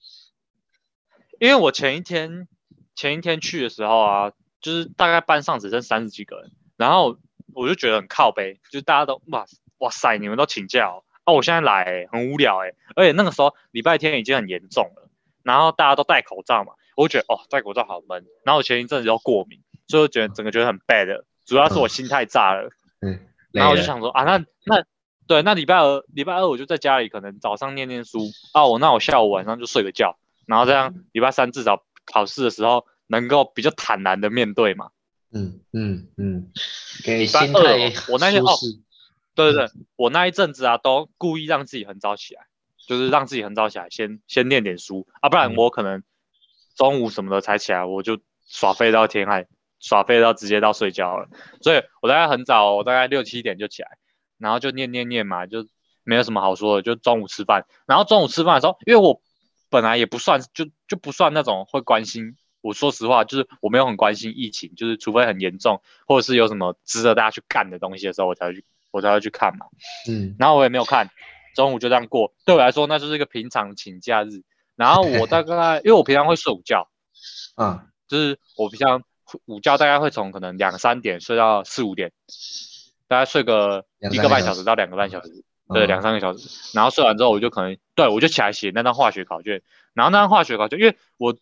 [1.40, 2.48] 因为我前一天
[2.96, 7.18] 前一天去的时候啊，就是大概班上只剩三十几个人，然后
[7.54, 9.46] 我就觉得很靠背，就大家都哇
[9.78, 10.88] 哇塞，你们都请假。
[10.88, 15.10] 哦，我现在来很无聊哎，而且那个时候礼拜天已经很严重了，
[15.44, 22.70] 然后大家都戴口罩嘛，我就觉得哦戴口罩好闷，然后我前一阵子又过敏，所以我觉得整个觉得很 bad，主要是我心态炸了，
[23.02, 23.20] 嗯，
[23.52, 24.84] 然后我就想说啊那那
[25.28, 28.20] 对那礼拜二礼拜二我就在家里可能早上念念书
[28.54, 34.92] 啊我那我下午晚上就睡个觉，然后这样礼拜三至少考试的时候能够比较坦然的面对嘛，
[35.34, 36.52] 嗯嗯嗯，
[37.04, 38.56] 给心态我那天哦。
[39.38, 42.48] 对对对，我那一阵子啊，都故意让自己很早起来，
[42.88, 46.04] 就是让自己很早起来，先先念点书啊，不然我可能
[46.76, 49.48] 中午什么的才起来，我就耍废到天黑，
[49.80, 51.30] 耍废到直接到睡觉了。
[51.62, 54.00] 所以我大概很早，我大概六七点就起来，
[54.40, 55.68] 然后就念念念嘛，就
[56.04, 57.68] 没有什么好说的，就中午吃饭。
[57.86, 59.22] 然后中午吃饭的时候，因为我
[59.70, 62.36] 本来也不算，就就不算那种会关心。
[62.62, 68.66] 我说实话，就是我没有很关心疫情，就是除非很严重，或者是有什么值得大家去干的东西的时候，我才会去。
[68.92, 69.66] 我才会去看嘛，
[70.10, 71.10] 嗯，然后我也没有看，
[71.56, 74.44] 中午就这样过，对我来说那就是一个平常请假日。
[74.76, 76.88] 然后我大概，因为我平常会睡午觉，
[77.58, 79.04] 嗯，就是我平常
[79.46, 82.12] 午觉大概会从可能两三点睡到四五点，
[83.08, 86.48] 大概睡个一个半小时到两个半小时，对，两三个小时。
[86.74, 89.62] 然后睡完之后，我就可能，对我就起来写那张化学考卷。
[89.94, 91.36] 然后那张化学考卷，因为我。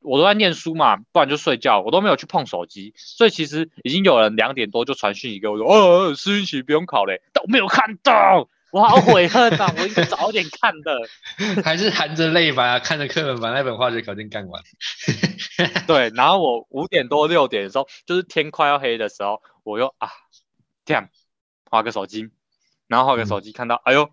[0.00, 11.00] 我都在念书嘛，不然就睡觉，我都没有去碰手机，所以其实已经有人两点多就传讯息给我说，哦，思云奇不用考嘞，都没有看到，我好悔恨啊，我应该早点看的，
[11.64, 14.62] 还是含着泪把看着课本把那本化学考卷干完。
[15.86, 20.08] 对，然后我五点多六点的时候，就是天快要黑的时候，我又啊，
[20.84, 21.08] 这样
[21.64, 22.30] 划个手机，
[22.86, 24.10] 然后划个手机看到，哎呦，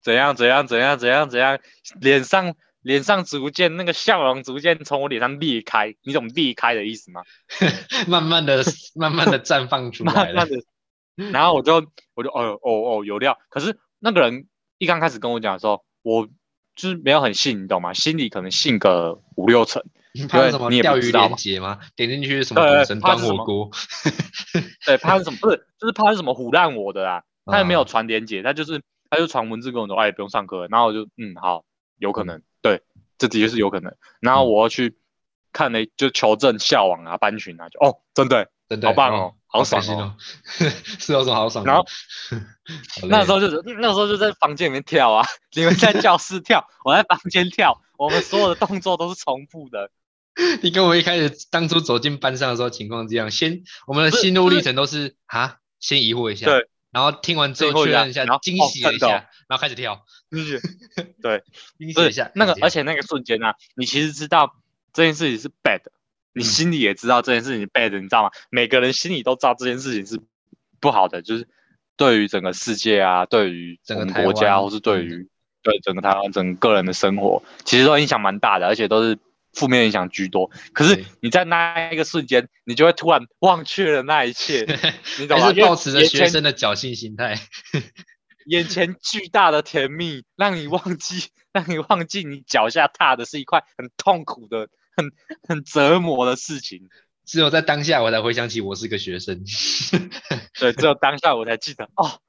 [0.00, 1.58] 怎样怎样怎样怎样怎样，
[2.00, 2.54] 脸上。
[2.82, 7.22] 脸上逐渐那个笑容逐渐从我脸上裂开，你懂裂开的意思吗？
[8.06, 8.62] 慢慢的、
[8.94, 13.38] 慢慢的绽放出来慢慢的，然后我就我就哦哦哦有料。
[13.48, 14.46] 可是那个人
[14.78, 16.26] 一刚开始跟我讲的时候，我
[16.74, 17.92] 就是没有很信，你懂吗？
[17.94, 19.82] 心里可能信个五六成。
[20.28, 21.78] 怕什么钓鱼连接吗？
[21.96, 23.70] 点进去什么神端火锅？
[24.84, 25.38] 对，怕是什么？
[25.40, 27.24] 不是，就是怕是什么唬烂我的啦。
[27.46, 30.66] 他也没有传连接，他就是他就传文字跟我说，哎，不用上课。
[30.68, 31.64] 然后我就嗯好，
[31.96, 32.42] 有可能。
[33.22, 33.94] 对，这的确是有可能。
[34.20, 34.96] 然后我要去
[35.52, 40.16] 看了，就求证校网啊、班群啊，就哦，真的，真的好棒哦，好爽哦，
[40.98, 41.64] 是有种好爽。
[41.64, 41.84] 然后
[43.08, 49.90] 那时候就是那时候就在房间里面跳啊， 你们在教室跳，我在房间跳，我们所有的动作都是重复的。
[50.62, 59.08] 你跟我一开始当初走进班上的时候情况这样，先我们的心路历程都是啊，先疑惑一下，对，然后听完之后确认一下然后，惊哦喜了一下，
[59.48, 60.60] 然后开始跳， 就是
[61.22, 61.42] 对，
[61.78, 64.54] 惊喜不是了一下，那个，而且那个瞬间呢、你其实知道
[64.92, 65.80] 这件事情是 bad，
[66.34, 68.30] 你嗯心里也知道这件事情是 bad，你知道吗？
[68.50, 70.20] 每个人心里都知道这件事情是
[70.80, 71.48] 不好的，就是
[71.96, 75.28] 对于整个世界啊，对于整个国家，或是对于
[75.62, 79.18] 对整个台湾、整个个人的生活，其实都影响蛮大的，而且都是
[79.52, 80.50] 负面影响居多。
[80.72, 84.66] 可是你在那一个瞬间，你就会突然忘却了那一切，
[85.18, 85.46] 你懂吗？
[85.46, 87.38] 还是因为抱持着学生的侥幸心态，
[88.46, 95.12] 眼前巨大的甜蜜，让你忘记，让你忘记你脚下踏的是一块很痛苦的、很
[95.48, 96.88] 很折磨的事情。
[97.24, 99.44] 只有在当下我才回想起我是个学生，
[100.58, 102.20] 对，只有当下我才记得，哦，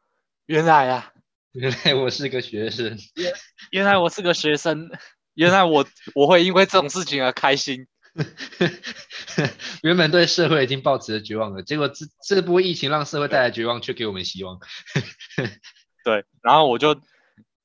[0.46, 1.12] 原来啊，
[1.52, 2.96] 原来我是个学生，
[3.72, 4.92] 原来我是个学生，
[5.34, 7.88] 原来我我会因为这种事情而开心。
[9.82, 14.60] 原本对社会已经抱持了绝望了，结果这这波疫情让社会带来绝望，却给我们希望。
[16.06, 17.02] 对，然后我就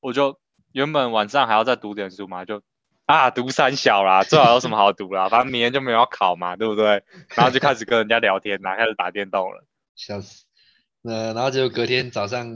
[0.01, 0.41] 我就
[0.73, 2.63] 原本晚上还要再读点书嘛，就
[3.05, 7.05] 啊读三小啦，最好有什么好读啦，反正明天就没有要考嘛，对不对？
[7.37, 9.67] 然后就开始跟人家聊天啦，开始打电动了。
[9.95, 10.45] 笑死。
[11.03, 12.49] 那然后结果隔天早上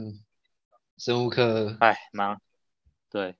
[0.97, 2.41] 生物课，哎，忙，
[3.11, 3.35] 对，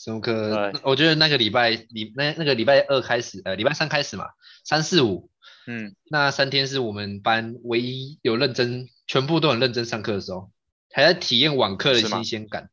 [0.00, 4.28] 生物课，我觉得那个礼拜礼那那个礼拜二开始，呃，礼拜三开始嘛，
[4.64, 5.28] 三四五
[5.66, 10.50] 嗯，那三天是我们班唯一有认真，全部都很认真上课的时候，
[10.90, 12.70] 还在体验网课的新鲜感，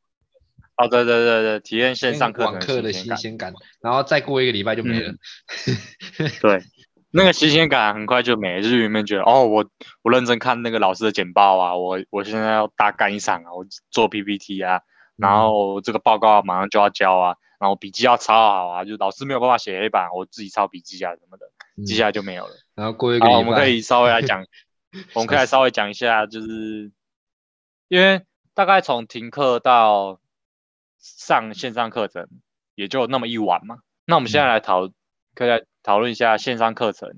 [0.77, 5.13] 哦，对对对对，体验线上课网课的新鲜感，然后再过一个礼拜就没了。
[6.39, 6.63] 对，
[7.11, 9.69] 那个新鲜感很快就没了，就是原本觉得哦，我
[10.01, 14.79] 我认真看那个老师的简报啊，我我现在要大干一场啊，我做 PPT 啊，
[15.17, 22.53] 然后这个报告马上就要交啊，然后笔记要抄好啊，就老师没有办法写黑板，我自己抄笔记啊什么的，嗯接下来就没有了。
[22.75, 24.45] 然后过一个，我们可以稍微来讲，
[25.13, 26.91] 我们可以来稍微讲一下，就是
[27.87, 30.19] 因为大概从停课到
[30.99, 32.27] 上线上课程
[32.75, 34.87] 也就那么一晚嘛，那我们现在来讨，
[35.33, 37.09] 可以来讨论一下线上课程，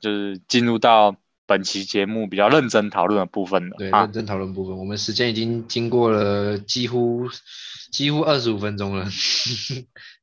[0.00, 4.12] 就是进入到本期节目比较认真讨论的部分了啊对认。
[4.12, 7.28] 真讨论部分，我们时间已经经过了几乎
[7.92, 9.06] 几乎二十五分钟了，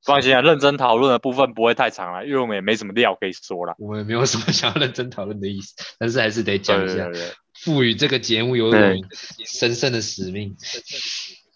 [0.06, 3.74] 放心啊，认真讨论的部分不会太长了，因为我们也没什么料可以说了。
[3.80, 9.10] 我们没有什么 想要认真讨论的意思，但是还是得讲一下对对对，赋予这个节目有一对种
[9.46, 10.56] 神圣的使命。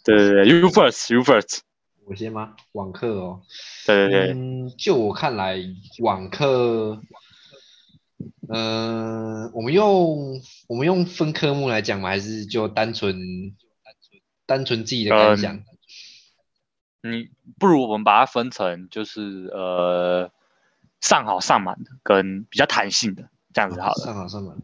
[0.06, 1.60] 对对对，You first，You first，
[2.06, 2.54] 我先吗？
[2.72, 3.42] 网课哦，
[3.86, 5.60] 对对对，嗯，就我看来，
[6.00, 7.02] 网课，
[8.50, 12.10] 呃，我们用我们用分科目来讲吗？
[12.10, 13.54] 还是就单纯
[14.46, 15.64] 单纯自己的感想？
[17.04, 20.32] 你不如我们把它分成就是呃
[21.00, 24.04] 上好上满的跟比较弹性的这样子好了。
[24.04, 24.58] 上好上满。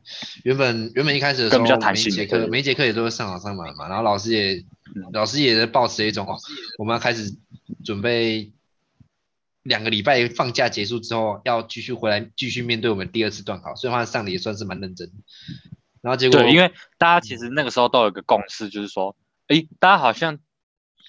[0.43, 4.55] 原本原本一开始的时候，更比较弹每一节课每一节课也都是上好上满嘛，然后老师也
[4.95, 6.35] 嗯老师也在抱持一种哦，
[6.79, 7.33] 我们要开始
[7.85, 8.51] 准备
[9.63, 15.13] 两个礼拜放假结束之后，要继续回来继续面对我们第二次段考，所以他上的也算是蛮认真的。
[16.02, 19.15] 然后结果对，因为大家其实那个时候都有一个共识，就是说，
[19.47, 20.39] 诶，大家好像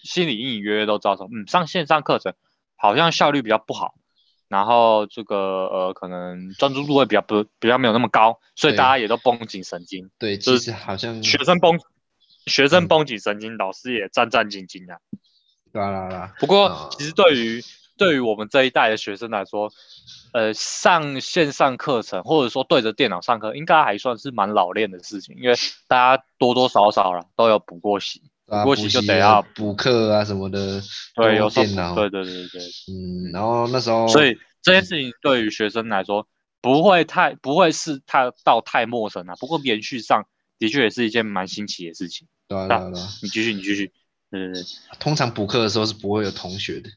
[0.02, 2.34] 心里隐隐约约都知道说，嗯，上线上课程
[2.76, 3.96] 好像效率比较不好，
[4.46, 11.80] 然后这个呃可能专注度会比较不比较没有那么高，所以大家也都绷紧神经，对，就是实好像学生绷
[12.46, 12.88] 学生嗯。
[12.88, 15.00] 绷紧神经，老师也战战兢兢啊。
[15.72, 17.60] 啦啦啦，不过啊，其实对于
[17.96, 19.70] 对于我们这一代的学生来说，
[20.32, 25.54] 呃，上线上课程或者说对着电脑上课，应该还算是蛮老练的事情，因为
[25.86, 30.80] 大家多多少少了都有补过习，啊补过习就得啊要补课啊什么的，
[31.14, 32.60] 对，都有电脑，补对对对对，
[32.92, 36.26] 嗯，然后那时候所以这件事情对于学生来说
[36.60, 40.26] 不会太不会是太到太陌生啊，不过连续上
[40.58, 42.26] 的确也是一件蛮新奇的事情。
[42.48, 43.92] 对啊对啊对啊，你继续，你继续，
[44.30, 44.62] 对对对。
[44.98, 46.90] 通常补课的时候是不会有同学的，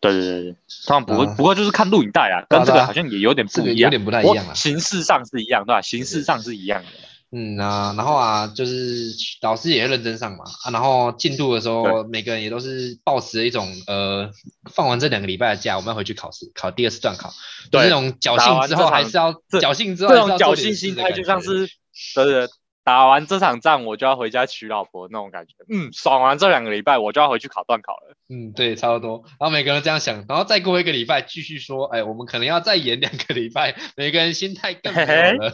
[0.00, 0.56] 对对对对，
[0.86, 1.34] 他们不会，啊。
[1.36, 4.54] 不过就是看录影带啊，跟这个好像也有点不一样，个有点不太一样啊。
[4.54, 5.80] 形式上是一样，对吧？
[5.82, 6.88] 形式上是一样的。
[7.32, 9.10] 嗯啊，然后啊，就是
[9.42, 10.44] 老师也会认真上嘛。
[10.64, 14.30] 啊，然后进度的时候，每个人也都是抱持一种呃，
[14.72, 17.30] 放完这两个礼拜的假，我们要回去考试，考第二次段考，
[17.64, 21.68] 就对是那种侥幸之后还是要侥幸之后这种侥幸心态就像是，
[22.14, 22.46] 对对，
[22.86, 25.54] 打完这场仗我就要回家娶老婆那种感觉。
[25.68, 28.14] 嗯，爽完这两个礼拜我就要回去考段考了。
[28.28, 29.24] 嗯，对，差不多。
[29.26, 35.52] 然后每个人都这样想，然后再过一个礼拜继续说，哎，我们可能要再延两个礼拜，每个人心态更没有嘿嘿了。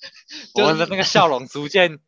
[0.56, 1.98] 我们的那个笑容逐渐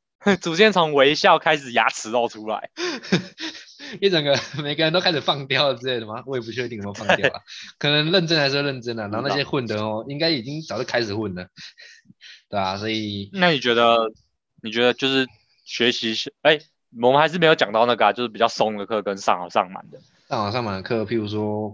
[0.41, 2.71] 逐渐从微笑开始牙齿露出来。
[4.01, 6.23] 一整个每个人都开始放掉之类的吗？
[6.25, 7.41] 我也不确定有没有放掉啊，
[7.79, 11.49] 可能认真还是认真的、然后那些混的哦，应该已经早就开始混了，
[12.49, 14.11] 对啊，所以那你觉得？
[14.63, 15.27] 你觉得就是
[15.65, 16.33] 学习是？
[16.43, 16.61] 哎，
[17.03, 19.99] 我们还是没有讲到那个啊，就是比较松的课跟上好上满的。
[20.29, 21.73] 上好上满的课，譬如说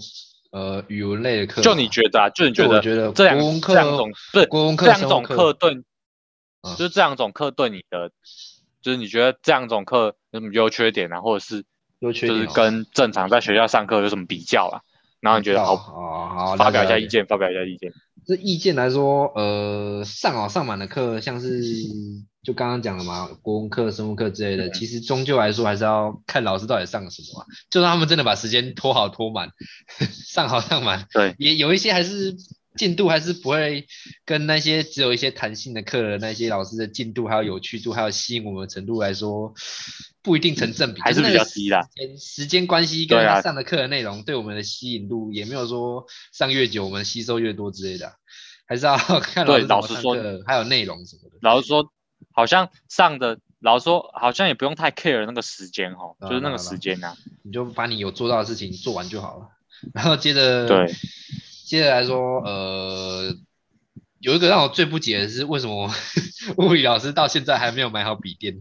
[0.51, 2.31] 呃语文类的课，就你觉得啊？
[2.31, 4.47] 就你觉得觉得这两两种不是
[4.77, 5.85] 这两种课课对，嗯
[6.77, 8.11] 就是这两种课对你的，
[8.81, 11.67] 就是你觉得这两种课有什么优缺点啊，或者是就是
[12.01, 14.81] 优缺点哦跟正常在学校上课有什么比较啊？
[15.21, 17.93] 然后你觉得好，哦好，发表一下意见，发表一下意见。
[18.25, 21.61] 这意见来说，呃，上好上满的课，像是
[22.49, 27.47] 就刚刚讲了嘛，国文课、生物课之类的，嗯其实终究来说还是要看老师到底上了什么、啊。
[27.69, 29.51] 就算他们真的把时间拖好拖满，
[30.11, 32.35] 上好上满，对，也有一些还是
[32.75, 33.87] 进度还是不会
[34.25, 39.53] 跟那些只有一些弹性的课的那些老师的进度还有有趣度还有吸引我们的程度来说，
[40.23, 41.87] 不一定成正比，还是那个比较低啦
[42.19, 48.13] 时间关系跟他上的课的内容对我们的吸引度也没有说上越久我们吸收越多之类的啊，
[48.67, 51.37] 还是要 看老师说的，还有内容什么的。
[51.43, 51.93] 老师说，
[52.33, 59.49] 好像上的，老实说，好像也不用太 care 那个时间哦，啊就是那个啊啊时间呐、你就把你有做到的事情做完就好了。
[59.95, 60.93] 然后接着，对，
[61.65, 63.33] 接着来说，呃，
[64.19, 65.89] 有一个让我最不解的是，为什么
[66.59, 68.59] 物理老师到现在还没有买好笔电？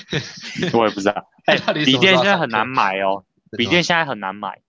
[0.74, 1.30] 我也不知道。
[1.46, 3.24] 哎、笔电现在很难买哦，
[3.56, 4.60] 笔电现在很难买。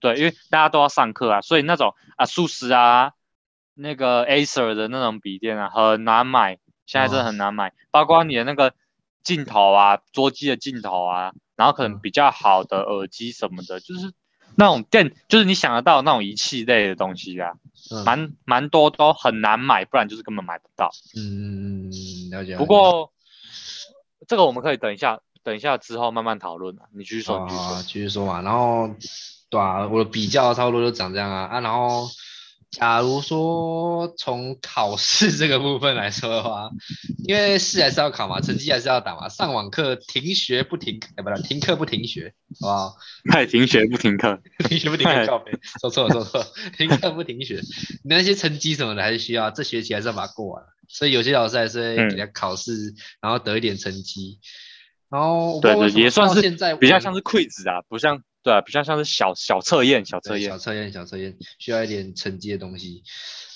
[0.00, 3.12] 对，因为大家都要上课啊，所以那种啊，数十啊，
[3.74, 6.58] 那个 Acer 的那种笔电啊，很难买，
[6.92, 7.72] 现在真的哦很难买。
[7.90, 8.74] 包括你的那个
[9.22, 14.12] 镜头啊，桌机的镜头啊，然后可能嗯比较好的耳机什么的，就是
[14.56, 17.52] 那种电，就是你想得到那种仪器类的东西啊，
[17.90, 20.90] 嗯蛮蛮多都很难买，不然就是根本买不到。
[21.16, 21.90] 嗯
[22.30, 22.58] 了解。
[22.58, 23.10] 不过
[24.28, 26.84] 这个我们可以等一下，等一下之后慢慢讨论啊。
[26.92, 27.48] 你继续说，
[27.86, 28.42] 继续说嘛。
[28.42, 28.94] 然后，
[29.50, 31.60] 对啊，我的比较差不多就长这样啊啊。
[31.60, 32.06] 然后，
[32.72, 36.70] 假如说从考试这个部分来说的话，
[37.28, 42.96] 因为试还是要考嘛，成绩还是要打嘛，上网课停学不停，哎，不是停课不停学，好不好？
[43.30, 47.60] 太停学不停课，停学不停课， 告别，说错了说错了， 停课不停学。
[48.02, 50.64] 你那些成绩什么的还是需要，这学期还是要把它过完。
[50.88, 54.40] 所以有些老师还是会给他考试，然后得一点成绩。
[55.10, 63.02] 然后对对，也算是现在比较像是 quiz 啊，不像对啊，比较像是小小测验，小测验小，测验小测验需要一点成绩的东西。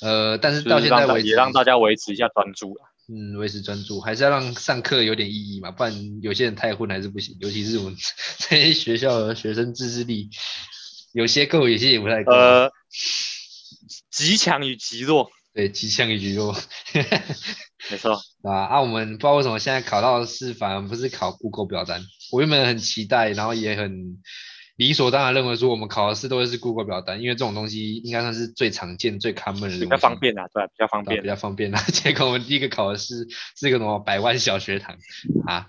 [0.01, 2.90] 呃，但是到现在为止，让大家维持一下专注啊。
[3.09, 7.37] 嗯维持专注，还是要让上课有点意义嘛，不然有些人太混还是不行。
[7.40, 7.96] 尤其是我们
[8.49, 10.29] 这些学校的学生自制力，
[11.12, 12.33] 有些够，有些也不太够。
[12.33, 12.70] 呃，
[14.11, 16.57] 极强与极弱，对，极强与极弱。
[17.90, 18.81] 没错， 啊啊！
[18.81, 24.20] 我们不知道为什么现在考到的是反而不是考 Google 表单，我原本很期待，然后也很
[24.76, 31.26] 理所当然认为说我们考的试都会是 Google 表单，因为这种东西应该算是最常见、最 common 的比较方便啊，对啊，比较方便比。
[31.28, 31.82] 较方便啊。
[31.92, 34.96] 结果我们第一个考的是是个什么百万小学堂
[35.46, 35.68] 啊，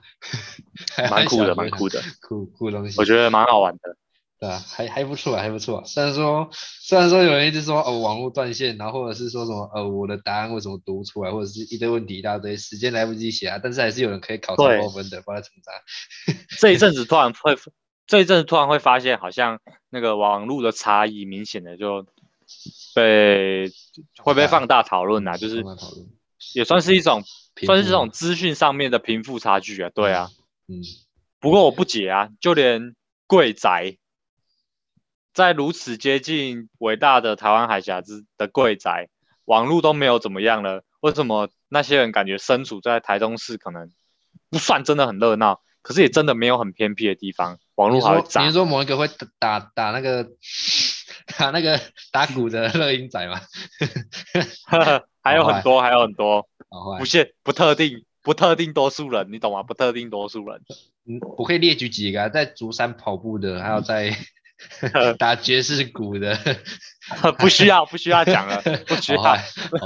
[1.09, 2.99] 蛮酷的，蛮酷的，酷酷东西。
[2.99, 3.97] 我觉得蛮好玩的。
[4.39, 5.83] 对啊，还还不错啊，还不错啊。
[5.85, 16.37] 虽然说虽然说有人一直说哦网络断线，然后或者是说什么呃我的答案为什么读不出来，或者是一堆问题一大堆，时间来不及写啊，但是还是有人可以考超对高分的，不知道怎么着。
[16.59, 17.55] 这一阵子突然会，
[18.07, 22.05] 这一阵子突然会发现，好像那个网络的差异明显的就
[22.95, 23.69] 被
[24.23, 25.63] 会被放大讨论啊，就是。
[26.53, 27.23] 也算是一种
[27.65, 30.29] 算是这富种资讯上面的贫富差距啊，对啊。
[30.67, 30.81] 嗯，
[31.39, 33.97] 不过我不解啊，就连贵宅，
[35.33, 39.09] 在如此接近伟大的台湾海峡之的贵宅，
[39.45, 43.91] 网络都没有怎么样了，为什么那些人感觉身处在台中市，可能
[44.49, 48.53] 不算真的很热闹，可是也真的没有很偏僻的地方，网你络还会炸你是？
[48.53, 49.07] 说某一个会
[49.39, 50.27] 打打打那个
[51.37, 51.79] 打那个
[52.11, 53.39] 打鼓的乐音仔吗？
[55.23, 56.47] 还有很多，还有很多，
[56.99, 59.63] 不，是不特定不特定多数人，你懂吗？
[59.63, 60.61] 不特定多数人，
[61.07, 64.15] 嗯，我可以列举几个啊，在竹山跑步的，还有在
[65.19, 66.37] 打爵士鼓的，
[67.37, 69.37] 不需要不需要讲了，不需要好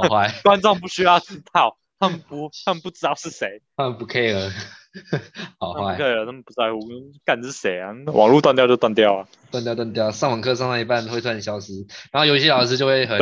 [0.10, 3.62] 坏，观众不需要知道，他们不他们不知道是谁。
[3.76, 4.50] 他们不 care，
[5.58, 6.80] 好坏，对了，他们不在乎，
[7.24, 7.94] 干是谁啊？
[8.08, 9.28] 网络断掉就断掉啊。
[9.50, 11.74] 断掉断掉，上网课上到一半会突然消失，
[12.12, 13.20] 然后有一些老师就会很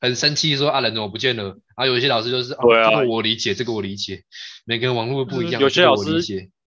[0.00, 4.24] 很生气说啊人怎么不见了，然后有一些老师就是、哦、对啊这个我理解，这个我理解，
[4.64, 6.14] 每个人网络不一样，有些老师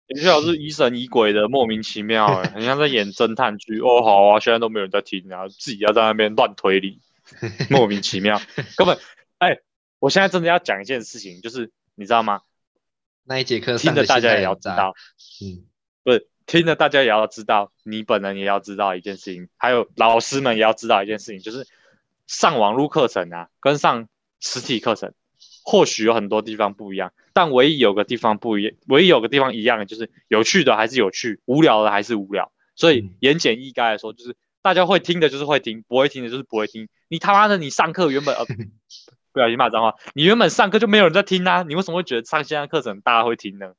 [0.08, 3.80] 有些老师疑神疑鬼的，莫名其妙、欸，很像在演侦探剧。
[3.80, 7.00] 哦，好啊，现在都没有人在听啊，自己要在那边乱推理，
[7.72, 8.40] 莫名其妙，
[8.78, 8.98] 根本，
[9.40, 9.58] 哎、
[10.00, 12.42] 我现在真的要讲一件事情，就是你知道吗？
[13.28, 14.94] 那一节课听着大家也要知道，
[15.42, 21.68] 嗯，听了大家也要知道，你本人也要知道一件事情，还有老师们也要知道一件事情，就是
[22.28, 24.08] 上网络课程啊，跟上
[24.40, 25.12] 实体课程，
[25.64, 32.52] 或许有很多地方不一样，但唯一有个地方不一样，唯一有个地方一样的就是有趣的还是有趣，无聊的还是无聊。
[32.76, 36.90] 所以言简意赅来说，就是大家会听的就是会听，不会听的就是不会听。
[37.08, 38.46] 你他妈的，你上课原本呃。
[39.36, 43.74] 不小心骂脏话，你原本上课就没有人在听啊，你为什么会觉得上线上课程大家会听呢？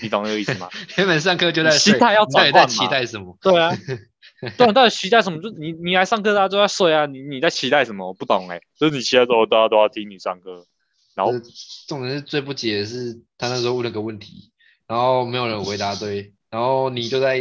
[0.00, 0.68] 你懂这个意思吗？
[0.96, 3.36] 原本上课就在心态要转换在期待什么？
[3.40, 3.72] 对啊，
[4.56, 5.42] 对啊，到底期待什么？
[5.42, 8.06] 就你你来上课大家都在睡啊，你你在期待什么？
[8.06, 10.64] 我不懂哎，就是你期待说大家都要听你上课，
[11.16, 11.32] 然后
[11.88, 14.52] 重点是最不解的是他那时候问了个问题，
[14.86, 16.32] 然后没有人回答对。
[16.50, 17.40] 然后你就在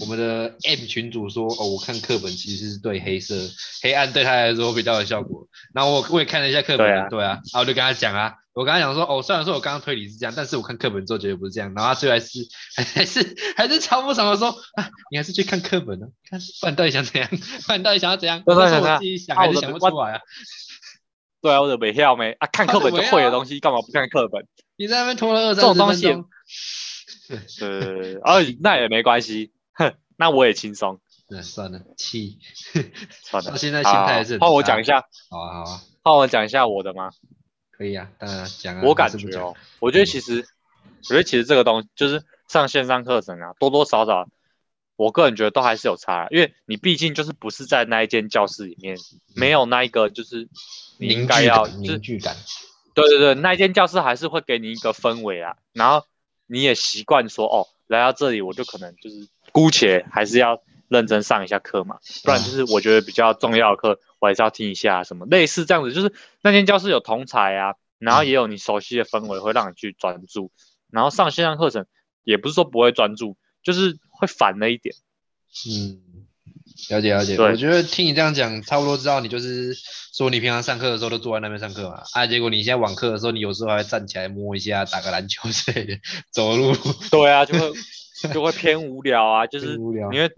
[0.00, 3.34] 我们的 M 群组说，哦，我看课本其实是对黑色、
[3.82, 5.46] 黑暗对他来说比较有效果。
[5.74, 11.70] 然后我我也看了一下课本，对啊，然后我就跟他讲啊，我跟他讲说，哦，虽然说我刚刚推理是这样，但是我看课本之后觉得不是这样。
[11.74, 12.48] 然后他最后还是
[12.94, 16.06] 还是还是超不爽的说，啊，你还是去看课本呢？
[16.30, 17.28] 看，不然到底想怎样？
[17.66, 18.42] 不然到底想要怎样？
[18.46, 20.20] 我自己想还是想不出来啊？
[21.42, 24.46] 对啊，我的没跳没啊，看课本就会的东西，干嘛不看课本？
[24.78, 26.24] 你在那边拖了二三十分钟。
[27.28, 31.00] 对，哦，那也没关系，哼，那我也轻松。
[31.28, 32.38] 那算了，气，
[33.10, 33.56] 算了。
[33.56, 34.38] 现在心态是。
[34.38, 35.02] 换我讲一下。
[35.28, 35.80] 好啊，好啊。
[36.04, 37.10] 换我讲一下我的吗？
[37.72, 38.82] 可以啊，当然讲啊。
[38.84, 40.46] 我感觉哦，我觉得其实，
[41.00, 44.28] 我觉得其实这个东西就是上线上课程啊，多多少少，
[44.94, 48.96] 我个人觉得都还是有差，因为你毕竟就是不是在那一间教室里面，
[49.34, 50.48] 没有那一个就是
[51.00, 52.36] 你应该要凝聚感。
[52.94, 56.06] 对对对，那一间教室还是会给你一个氛围啊，然后。
[56.46, 70.50] 你也习惯说哦，来到这里我就可能就是姑且还是要认真上一下课嘛，不然就是我觉得比较重要的课我还是要听一下什么类似这样子，就是那间教室有同才啊，然后也有你熟悉的氛围会让你去专注，
[70.90, 71.86] 然后上线上课程
[72.22, 74.94] 也不是说不会专注，就是会烦了一点。
[75.68, 76.26] 嗯，
[76.90, 79.76] 了解了解，我觉得听你这样讲，差不多知道你就是。
[80.16, 82.02] 说你平常上课的时候都坐在那边上课嘛？
[82.14, 85.98] 啊，结果你现在网课的时候，你有时候还会站起来摸一下，打个篮球之类的，
[86.30, 86.72] 走路。
[87.10, 87.72] 对啊，就会
[88.32, 90.30] 就会偏无聊啊，就是因为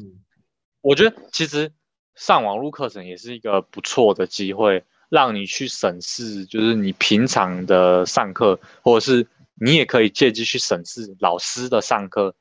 [0.81, 1.71] 我觉得其实
[2.17, 9.29] 上网络课程也是一个不错的机会，让你去审视，就是你平常的上课，或者是
[9.61, 12.35] 你也可以借机去审视老师的上课，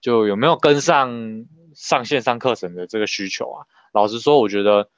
[0.00, 3.66] 就有没有跟上上线上课程的这个需求啊？
[3.92, 4.88] 老实说，我觉得。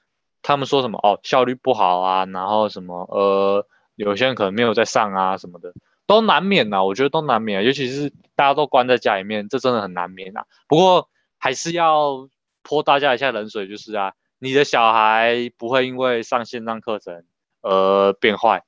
[0.44, 3.64] 他们说什么哦，效率不好啊，然后什么呃，
[3.94, 5.72] 有些人可能没有在上啊什么的，
[6.04, 10.44] 都难免呐，我觉得都难免，尤其是大家都关在家里面，这真的很难免啊。
[10.66, 11.08] 不过
[11.38, 12.28] 还是要
[12.64, 17.22] 泼大家一下冷水，就是啊，你的小孩不会因为上线上课程
[17.60, 18.64] 而变坏，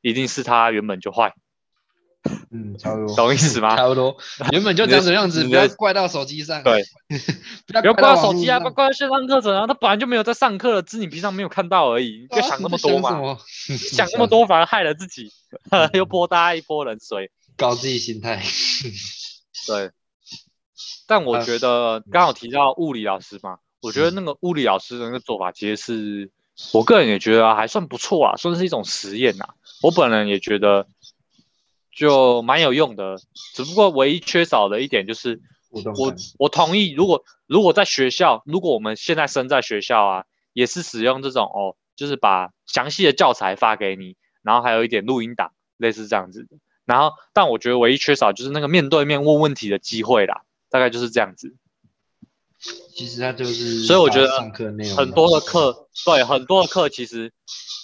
[0.00, 1.34] 一定是他原本就坏。
[2.52, 3.74] 嗯，差不多，懂意思吗？
[3.76, 4.16] 差不多，
[4.52, 6.62] 原本就这样子 样子，不要怪到手机上。
[6.62, 6.82] 对，
[7.66, 12.26] 不要怪到手机啊，不要怪到线上课程啊，他本来就没有在上课了，只是你平常没有看到而已。
[12.30, 13.38] 别想那么多嘛，
[13.90, 15.30] 想那么多反而害了自己，
[15.94, 18.42] 又泼大家一泼冷水，搞自己心态。
[19.66, 19.90] 对，
[21.06, 26.30] 但我觉得刚好提到物理老师嘛，我觉得那个物理老师的那个做法，其实是
[26.72, 29.46] 我个人也觉得还算不错啊，算是一种实验呐。
[29.82, 30.86] 我本人也觉得。
[31.98, 33.16] 就蛮有用的，
[33.54, 35.40] 只不过唯一缺少的一点就是
[35.72, 46.56] 我我同意，如果如果在学校，如果我们现在身在学校啊，也是使用这种哦，就是把详细的教材发给你，然后还有一点录音档，类似这样子的。
[46.84, 51.56] 然后，但我觉得唯一缺少就是那个面对面问问题的机会啦，大概就是这样子。
[52.94, 54.28] 其实他就是，所以我觉得
[54.96, 57.32] 很多的课，对很多的课其实。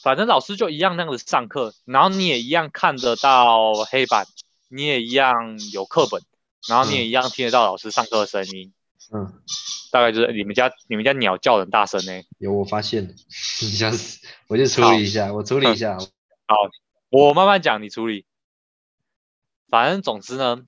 [0.02, 4.26] 反正老师就一样那样子上课，然后你也一样看得到黑板，
[4.68, 6.20] 你也一样有课本，
[6.68, 8.74] 然后你也一样听得到老师上课的声音。
[9.14, 9.32] 嗯，
[9.90, 12.22] 大概就是你们家你们家鸟叫很大声呢。
[12.36, 13.14] 有我发现，
[13.62, 15.96] 你想死，我就处理一下，我处理一下。
[15.96, 16.54] 好，
[17.08, 18.26] 我慢慢讲，你处理。
[19.70, 20.64] 反正总之呢，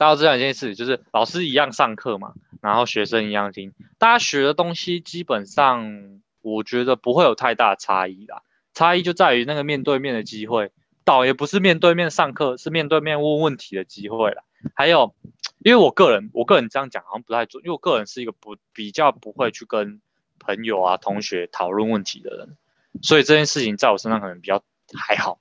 [0.00, 2.32] 大家知道一件事，就是老师一样上课嘛，
[2.62, 6.22] 然后学生一样听，大家学的东西基本上。
[6.42, 8.40] 我觉得不会有太大差异啦，
[8.72, 10.72] 差异就在于那个面对面的机会，
[11.04, 14.42] 倒也不是面对面上课，是面对面问问题的机会啦。
[14.74, 15.14] 还有，
[15.58, 20.00] 因为我个人，我个人这样讲好像不太准，因为我个人是一个不比较不会去跟
[20.38, 22.56] 朋友啊、同学讨论问题的人，
[23.02, 25.40] 所以这件事情在我身上可能比较还好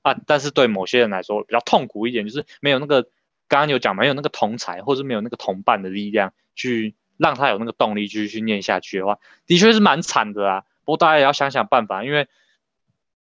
[0.00, 0.16] 啊。
[0.26, 3.06] 但是对某些人来说比较痛苦一点，就是没有那个
[3.48, 6.94] 刚刚有讲没有那个同才，或者没有那个同伴的力量去。
[7.18, 10.60] 让他有那个动力继续去念下去的话，的确是蛮惨的啊。
[10.84, 12.28] 不过大家也要想想办法，因为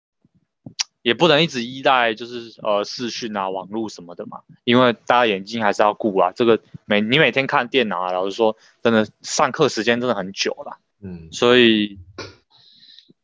[1.00, 6.30] 也不能一直依赖就是呃视讯啊、网络什么的嘛，因为大家眼睛还是要顾啊。
[6.36, 10.78] 这个每你每天看电脑啊，老实说，真的上课时间真的很久了。
[11.00, 11.98] 嗯，所以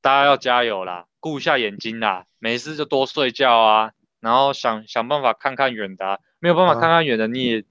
[0.00, 7.64] 大家要加油啦，顾一下眼睛啦，没事就多睡觉啊，然后想想办法看看远的啊、没有办法啊看看远的，你也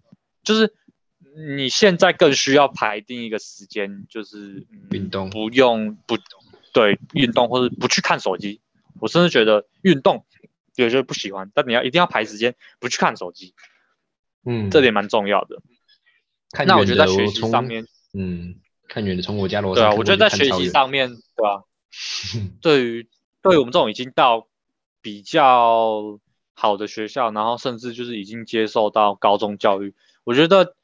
[0.43, 0.73] 就是
[1.35, 6.17] 你现在更需要排定一个时间，就是、嗯运动不用不
[6.73, 8.61] 对运动或者不去看手机。
[9.01, 10.25] 我甚至觉得运动
[10.75, 13.53] 有些人不喜欢，但你要一定要排时间不去看手机，
[14.45, 15.61] 嗯，这点蛮重要的。
[16.51, 18.55] 看那我觉得在学习上面，嗯，
[18.87, 21.63] 看远的从我家楼对啊，我觉得在学习上面，对吧、
[22.61, 23.09] 对于
[23.41, 24.47] 对于我们这种已经到
[25.01, 26.19] 比较
[26.61, 30.75] 好的学校，然后甚至就是已经接受到高中教育，我觉得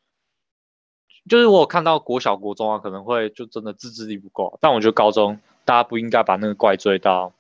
[1.30, 7.32] 就是我有看到国小、国中啊，可能会就真的自制力不够，但我觉得高中大家不应该把那个怪罪到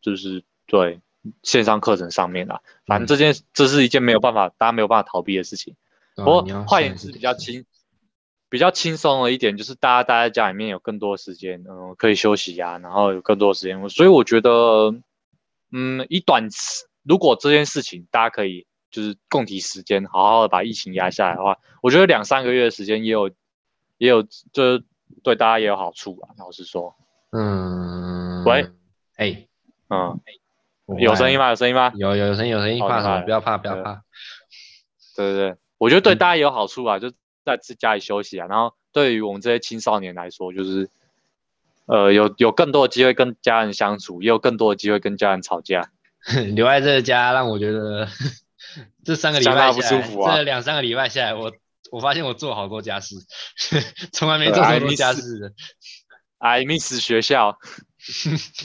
[0.00, 1.00] 就是对
[1.42, 2.62] 线上课程上面啦。
[2.86, 5.76] 反正这件、这是一件没有办法，大家没有办法逃避的事情。
[6.14, 7.66] 不过换言之，比较轻，
[8.48, 14.94] 比较轻松的一点就是大家待在家里面有更多的时间，嗯、可以休息啊，然后有更多的时间，所以我觉得，
[15.72, 23.28] 嗯，以短时，如果这件事情大家可以就是共体时间，好好的把疫情压下来的话，我觉得两三个月的时间也有，
[23.98, 24.84] 也有，就是
[25.22, 26.34] 对大家也有好处啊。
[26.38, 26.96] 老实说，
[27.30, 28.70] 嗯，喂，
[29.16, 29.46] 哎，
[29.88, 30.18] 嗯，
[30.98, 31.50] 有声音吗？
[31.50, 31.92] 有声音吗？
[31.94, 33.20] 有有有声音有声音，怕什么？
[33.22, 34.02] 不要怕不要怕，
[35.14, 37.12] 对对对，我觉得对嗯大家也有好处啊，就
[37.44, 38.46] 在自家里休息啊。
[38.48, 40.88] 然后对于我们这些青少年来说，就是
[41.84, 45.90] 呃有有更多的机会跟家人相处，也有更多的机会跟家人吵架。
[46.54, 48.08] 留在这个家让我觉得
[49.04, 51.52] 这三个礼拜不舒服啊这两三个礼拜下来，我
[51.90, 53.14] 我发现我做好多家事，
[54.12, 55.52] 从来没做这么 I 多 miss- 家事的
[56.38, 57.56] ，I miss 学校，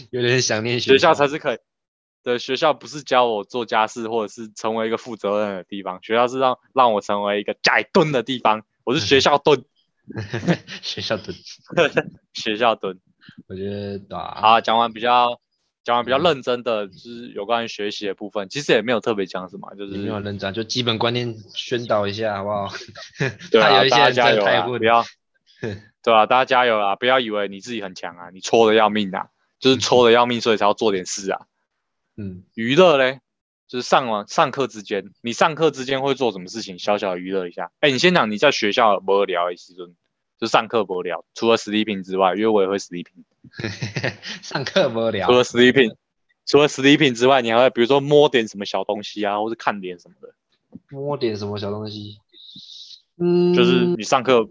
[0.10, 1.58] 有点想念学校校才是可以。
[2.24, 8.64] 对，学校不是教我做家事或者是成为一个负责任的地方，学校是让让我成为一个假蹲的地方。
[8.84, 9.64] 我是学校蹲，
[10.84, 11.36] 学校蹲，
[12.34, 13.00] 学校蹲。
[13.48, 15.40] 我觉得对啊，好，讲完比较
[15.84, 22.70] 讲完比较嗯认真的，就是有关于学习的部分，其实也没有特别讲什么，就是也没有认真，就基本观念宣导一下好不好？
[23.52, 24.62] 对啊， 大家加油啊！
[24.62, 25.04] 不，要，
[26.04, 26.96] 对啊，大家加油啊！
[26.96, 29.28] 不要以为你自己很强啊，你搓的要命啊，
[29.60, 31.42] 就是搓的要命，所以才要做点事啊。
[32.18, 33.22] 嗯，娱乐嘞，
[33.68, 36.78] 就是上网上课之间，你上课之间会做什么事情？
[36.78, 37.72] 小小娱乐一下。
[37.80, 39.96] 哎，你先讲你在学校无聊的时阵，
[40.42, 43.24] 就上课无聊，除了 sleeping 之外，因为我也会 sleeping，
[44.42, 45.96] 上课无聊除，了 sleeping，
[46.48, 50.34] 除了 sleeping 之外，你还会比如说摸点什么小东西啊，或是看点什么的，
[50.90, 52.18] 摸点什么小东西，
[53.20, 54.50] 嗯，就是你上课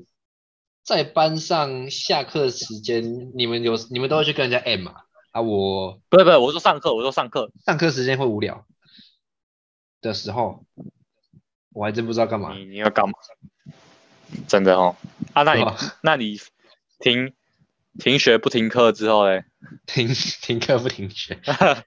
[0.85, 4.95] 在班上下课时间，你们有你们都会去跟人家 M 嘛？
[5.33, 8.65] 啊，我不是不是，我说上课，我说上课，上课时间会无聊
[10.01, 10.65] 的时候，
[11.73, 12.55] 我还真不知道干嘛。
[12.57, 13.15] 你你要干嘛？
[14.49, 14.97] 真的哦，
[15.33, 15.65] 啊，那你
[16.03, 16.39] 那你
[16.99, 17.33] 停
[17.99, 19.45] 停学不停课之后嘞？
[19.87, 20.09] 停
[20.43, 21.39] 停课不停学，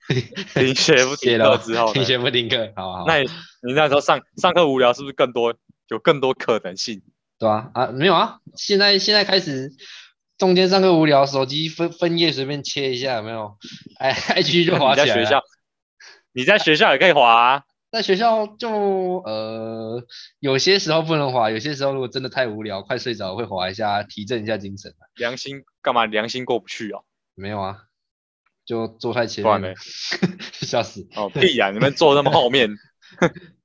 [0.54, 2.04] 停学不停课之后停？
[2.06, 3.06] 学不停课，好好。
[3.08, 3.30] 那你
[3.64, 5.54] 你那时候上上课无聊，是不是更多
[5.90, 7.02] 有更多可能性？
[7.40, 9.72] 对啊啊没有啊，现在现在开始
[10.38, 13.58] 中间上课无聊，手机分分页随便切一下，有没有？
[13.98, 15.06] 哎，IG 就滑起来。
[15.06, 15.42] 你在学校，
[16.34, 17.64] 你在学校也可以滑啊。
[17.94, 20.04] 在学校就呃，
[20.40, 24.96] 有些时候不能滑，有些时候如果真的太无聊，快睡着会滑一下，提振一下精神。
[25.14, 26.08] 良心干嘛？
[26.08, 27.04] 良心过不去哦。
[27.36, 27.84] 没有啊，
[28.66, 29.76] 就坐太前面了，
[30.66, 31.08] 笑死！
[31.16, 32.76] 哦屁呀、你们坐那么后面，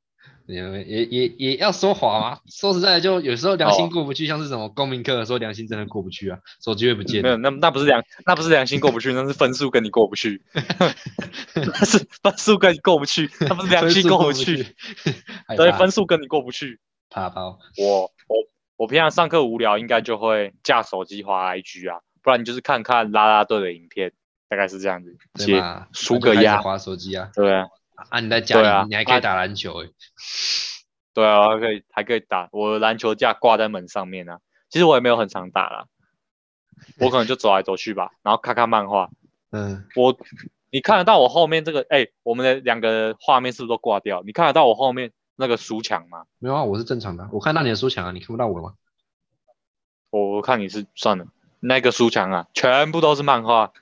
[0.48, 2.40] 也也也也要说谎啊。
[2.46, 7.28] 说实在的，就有时候良哦心过不去，像是什么公民课的时候，良心真的过不去啊，手机会不见没。
[7.28, 10.42] 有，那那不是良，那不是良心过不去， 那是分数跟你过不去，
[11.54, 14.66] 那是分数跟你过不去，那不是良心过过不去，，
[15.46, 16.80] 害对，分数跟你过不去。
[17.10, 17.58] 怕包。
[17.76, 18.36] 我我
[18.76, 24.12] 我平常上课无聊，应该就会架手机滑 IG 啊，不然你就是看看啦啦队的影片，
[24.48, 25.88] 大概是这样子，接对嘛？
[25.92, 27.30] 输个压，滑手机啊！
[27.34, 27.66] 对啊，
[28.08, 29.88] 啊，你在家里，对啊啊你还可以打篮球哎。
[31.14, 34.38] 对啊，还可以还可以打，我篮球架挂在门上面啊。
[34.70, 35.86] 其实我也没有很常打啦，
[37.00, 39.10] 我可能就走来走去吧，然后看看漫画。
[39.50, 40.16] 嗯，我
[40.70, 44.22] 你看得到我后面这个，哎、我们的两个画面是不是都挂掉？
[44.22, 46.26] 你看得到我后面那个书墙吗？
[46.38, 48.74] 没有啊，我是正常的，我看到你的书墙啊，你看不到我吗？
[50.10, 51.26] 我我看你是算了，
[51.58, 53.72] 那个书墙啊，全部都是漫画，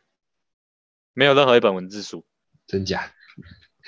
[1.13, 2.25] 没有任何一本文字书，
[2.67, 3.13] 真假？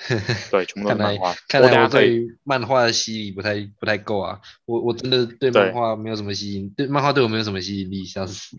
[0.49, 1.35] 对，全部都是漫画。
[1.47, 8.57] 看来我对漫画的吸引力不太不太够啊，我我真的对对漫画没有什么吸引，对漫画对我没有什么吸引力，笑死。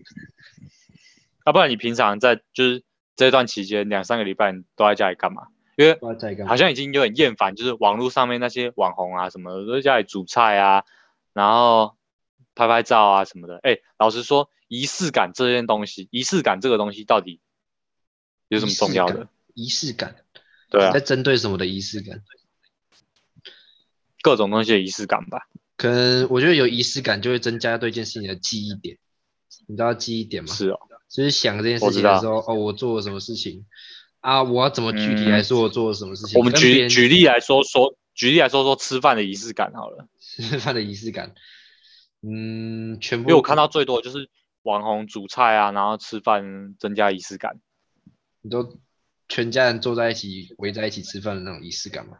[1.45, 2.83] 要、不然你平常在就是
[3.15, 5.47] 这段期间两三个礼拜你都在家里干嘛？
[5.77, 6.55] 因因为好。
[6.55, 10.83] 像已经有点厌烦，就是网络上面那些网红啊什么的，都在家里煮菜啊，
[11.33, 11.95] 然后
[12.53, 13.59] 拍拍照啊什么的。
[13.63, 17.39] 哎，老实说，仪式感这件东西，仪式感这个东西到底
[18.47, 19.27] 有什么重要的？
[19.55, 20.15] 仪式感？
[20.71, 22.23] 对啊在，针对什么的仪式感？
[24.23, 25.47] 各种东西的仪式感吧。
[25.77, 28.97] 可能我觉得有仪式感就会增加对一件事情的记忆点。
[29.67, 30.53] 你知道记忆点吗？
[30.53, 33.65] 是哦，就是想这件事情的时候，哦，我做了什么事情
[34.21, 34.43] 啊？
[34.43, 36.39] 我要怎么具体来说我做了什么事情？
[36.39, 41.33] 我们举举例来说说，举例来说说吃饭的仪式感好了， 吃饭的仪式感，
[42.21, 44.29] 嗯，全部因为我看到最多的就是
[44.61, 47.59] 网红煮菜啊，然后吃饭增加仪式感。
[48.41, 48.77] 你都
[49.31, 52.17] 全家人坐在一起围在一起吃饭的那种仪式感嘛。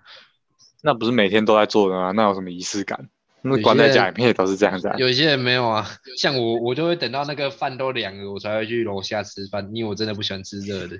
[0.81, 2.11] 那不是每天都在做的吗？
[2.11, 3.09] 那有什么仪式感？
[3.41, 4.95] 那有关在些家里面也都是这样子、啊。
[4.97, 5.85] 有些人没有啊，
[6.17, 10.95] 像我，我就会等到那个饭都凉了，我才会去楼下吃饭，因为我真的不喜欢吃热的。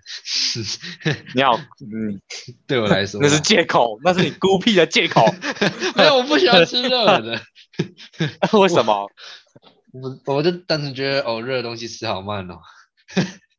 [1.34, 2.20] 你好， 嗯，
[2.68, 5.26] 对我来说啊，那是借口，那是你孤僻的借口。
[5.96, 7.42] 没有，我不喜欢吃热的。
[8.60, 9.10] 为什么？
[9.94, 12.60] 我我就单纯觉得哦，热的东西吃好慢哦。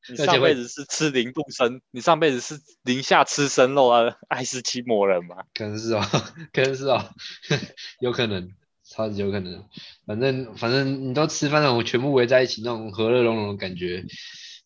[0.09, 5.37] 你上辈子是吃零度生，你上辈子是零下吃生肉啊，爱斯基摩人吗？
[5.55, 6.03] 可能是哦，
[6.53, 7.05] 可能是哦，
[8.01, 8.51] 有可能，
[8.85, 9.65] 超级有可能。
[10.07, 14.05] 反正反正你都吃饭了，我全部围在一起那种和乐融融的感觉，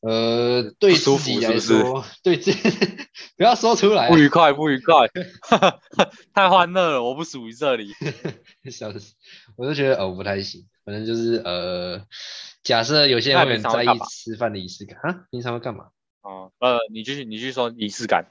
[0.01, 2.53] 呃，对舒自己来服是是说，对自
[3.37, 5.07] 不要说出来啊不，愉快，不愉快，
[6.33, 7.93] 太欢乐了，我不属于这里。
[8.71, 9.13] 笑死，
[9.57, 10.65] 我就觉得哦不太行。
[10.87, 12.01] 反正就是呃，
[12.67, 15.85] 假设有些人会很在意吃饭的仪式感啊，平常会干嘛？
[16.23, 18.27] 哦，呃，你继续，你继续说仪式感。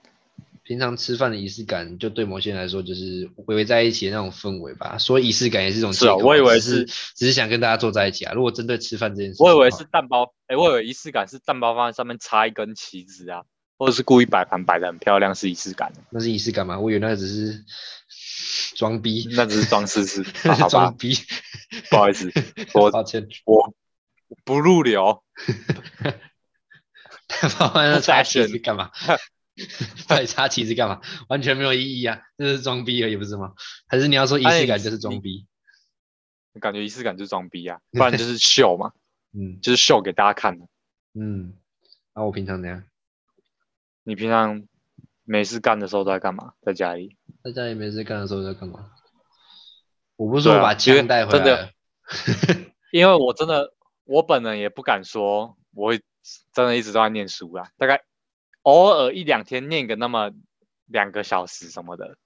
[0.61, 4.97] 平常吃饭的仪式感，就对某些人来说就是围在一起的那种氛围吧。
[4.97, 8.33] 说仪式感也是一种借口啊，是啊我以为只是只是想跟大家坐在一起啊。
[8.33, 13.43] 如果针对吃饭这件事我以为是蛋包，哎、我以为仪式感是蛋包放在上面插一根旗子啊，
[13.77, 16.77] 或者是故意摆盘摆的很漂亮是仪式感，那是仪式感吗？
[16.77, 17.63] 我以为那只是
[18.75, 20.21] 装逼，那只是装饰式。
[20.49, 21.15] 啊 好吧装，逼。
[21.89, 22.29] 不好意思，
[22.73, 23.73] 我抱歉，我
[24.43, 25.23] 不入流。
[27.27, 28.91] 他把那插旗子干嘛？
[30.07, 31.01] 到底插旗子干嘛？
[31.29, 32.21] 完全没有意义啊！
[32.37, 33.53] 这是装逼而已，不是吗？
[33.87, 35.47] 还是你要说仪式感就是装你逼？
[36.59, 38.91] 感觉仪式感就是装逼啊，不然就是秀嘛，
[39.33, 40.67] 嗯就是秀给大家看的。
[41.13, 41.53] 嗯。
[42.13, 42.83] 那、我平常怎样？
[44.03, 44.65] 你平常
[45.23, 46.53] 没事干的时候都在干嘛？
[46.61, 47.17] 在家里？
[47.43, 48.91] 在家里没事干的时候在干嘛？
[50.15, 51.71] 我不是说我把因为枪带回来了，
[52.91, 53.73] 因为我真的，
[54.05, 56.01] 我本人也不敢说我会
[56.53, 58.03] 真的一直都在念书啊，大概
[58.63, 60.31] 偶尔一两天念个那么
[60.87, 62.17] 两个小时什么的，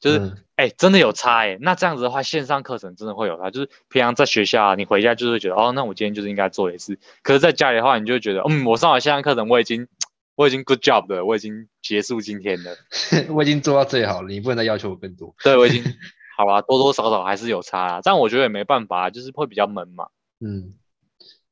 [0.00, 9.88] 就是嗯哎、真的有差哎、那这样子的话，线上课程真的会有差，就是平常在学校啊，你回家就是觉得哦，那我今天就是应该做一次，可是在家里的话，你就会觉得嗯，我上完线上课程，我已经
[10.36, 12.76] 我已经 good job 了，我已经结束今天了，
[13.34, 15.34] 我已经做到最好了，你不能再要求我更多。
[15.42, 15.82] 对我已经
[16.36, 20.08] 好啦，多多少少还是有差啦，这样我觉得也没办法，就是会比较闷嘛，
[20.40, 20.74] 嗯，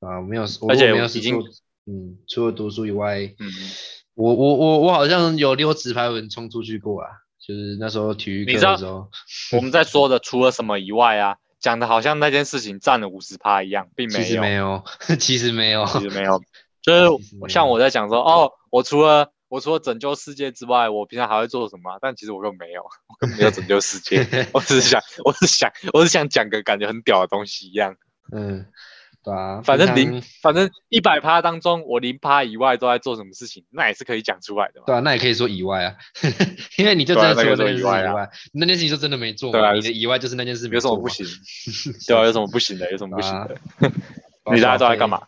[0.06, 1.38] 啊，没有，我而且没有已经，
[1.86, 3.50] 嗯，除了读书以外，嗯。
[4.14, 7.08] 我我我我好像有溜直排轮冲出去过啊，
[7.40, 9.08] 就是那时候体育课的时候，
[9.56, 14.84] 我们在说的除了什么以外啊，讲的好像那件事情占了五十趴一样，并没有，没有，
[15.18, 16.38] 其实没有， 其实没有，
[16.84, 21.98] 其实没有就是像我在讲说，哦，我除了我除了拯救世界之外，我平常还会做什么啊？
[22.02, 24.18] 但其实我根本没有，我根本没有拯救世界，
[24.52, 27.96] 我只是想，我是想，我是想讲个感觉很屌的东西一样。
[28.30, 28.66] 嗯，
[29.24, 34.86] 对啊，反正零，反正一百趴当中，我零趴以外都在做什么事情，那也是可以讲出来的嘛。
[34.86, 35.94] 对啊，那也可以说以外啊，
[36.76, 41.30] 因为你就真的对啊那个除了那件事情以说以外啊，那件事情就真的没做嘛，对啊你的以外就是那件事没做嘛有什么不？
[41.62, 41.92] 行？
[42.08, 42.90] 对啊，有什么不行的？
[42.90, 43.56] 有什么不行啊的？
[44.54, 45.22] 你大家都在干嘛？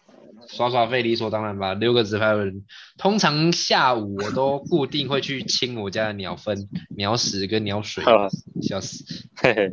[0.47, 2.65] 耍耍费理所当然吧，六个直排轮。
[2.99, 8.05] 通常下午我都固定会去清我家的鸟粪、鸟屎跟鸟水，
[8.63, 9.05] 笑死。
[9.37, 9.71] 嘿嘿，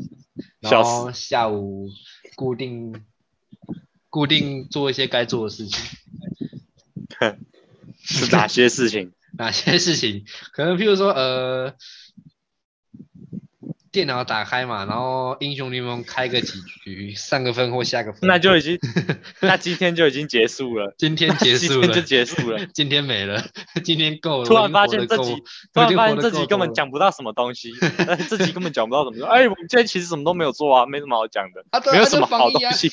[0.61, 1.87] 然后下午
[2.35, 2.93] 固定
[4.11, 5.83] 固定做一些该做的事情。
[8.03, 9.13] 是哪些事情？
[9.37, 10.25] 哪些事情？
[10.51, 11.73] 可能譬如说，呃，
[13.91, 18.21] 电脑打开嘛，然后英雄联盟开个几局，上个分或下个分。
[18.27, 18.77] 那就已经，
[19.39, 22.65] 那今天就已经结束了，今天结束了，今天就结束了。
[22.73, 23.41] 今天没了，
[23.83, 24.45] 今天够了。
[24.47, 25.35] 突然发现自己，
[25.73, 29.25] 突然发现活得够这集根本讲不到什么东西，呃这集根本讲不到什么。
[29.27, 32.89] 哎，我们今天其实什么都没有做啊，没什么好讲的，啊，对啊没有什么好东西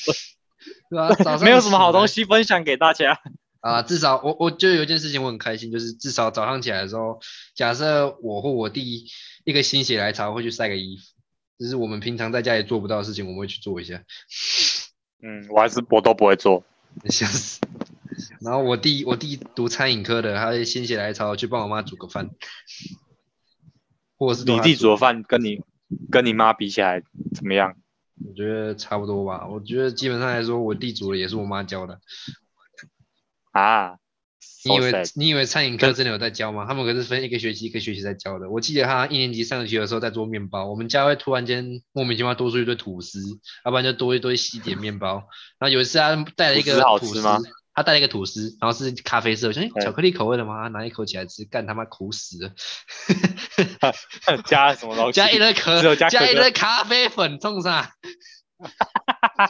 [0.59, 3.19] 分，对啊，早上 没有什么好东西西分享给大家。
[3.61, 3.81] 啊。
[3.81, 7.19] 至少我我就有一件事情我很开心，就是至少早上起来的时候，
[7.55, 9.05] 假设我或我弟
[9.45, 11.03] 一个心血来潮会去晒个衣服，
[11.63, 14.03] 就是我们平常在家里做不到的事情，我们会去做一下。
[15.21, 16.63] 嗯，我还是我都不会做。
[17.05, 17.59] 笑死。
[18.41, 22.29] 然后我弟我弟读餐饮科的，他会心血来潮去帮我妈煮个饭。
[24.17, 25.61] 或者是你弟煮的饭跟你
[26.11, 27.01] 跟你妈比起来
[27.33, 27.75] 怎么样？
[28.27, 29.47] 我觉得差不多吧。
[29.47, 31.99] 我觉得基本上来说，我地主的也是我妈教的。
[33.51, 33.97] 啊？
[34.65, 36.65] 你以为你以为餐饮课真的有在教吗？
[36.67, 38.49] 他们可是分一个学期一个学期在教的。
[38.49, 43.21] 我记得他一年级上学期的时候在做面包，我们家会突然间莫名其妙多出一堆吐司，
[43.63, 45.23] 要不然就多一堆西点面包。
[45.59, 47.39] 然后有一次他带了一个吐司吗，
[47.79, 50.67] 他带了一个吐司，然后是咖啡色，我想哎巧克力口味的吗？
[50.67, 52.51] 拿一口起来吃，干他妈苦死了，
[54.43, 55.13] 加什么东西？
[55.15, 57.93] 加一堆可加一堆咖啡粉，冲啥？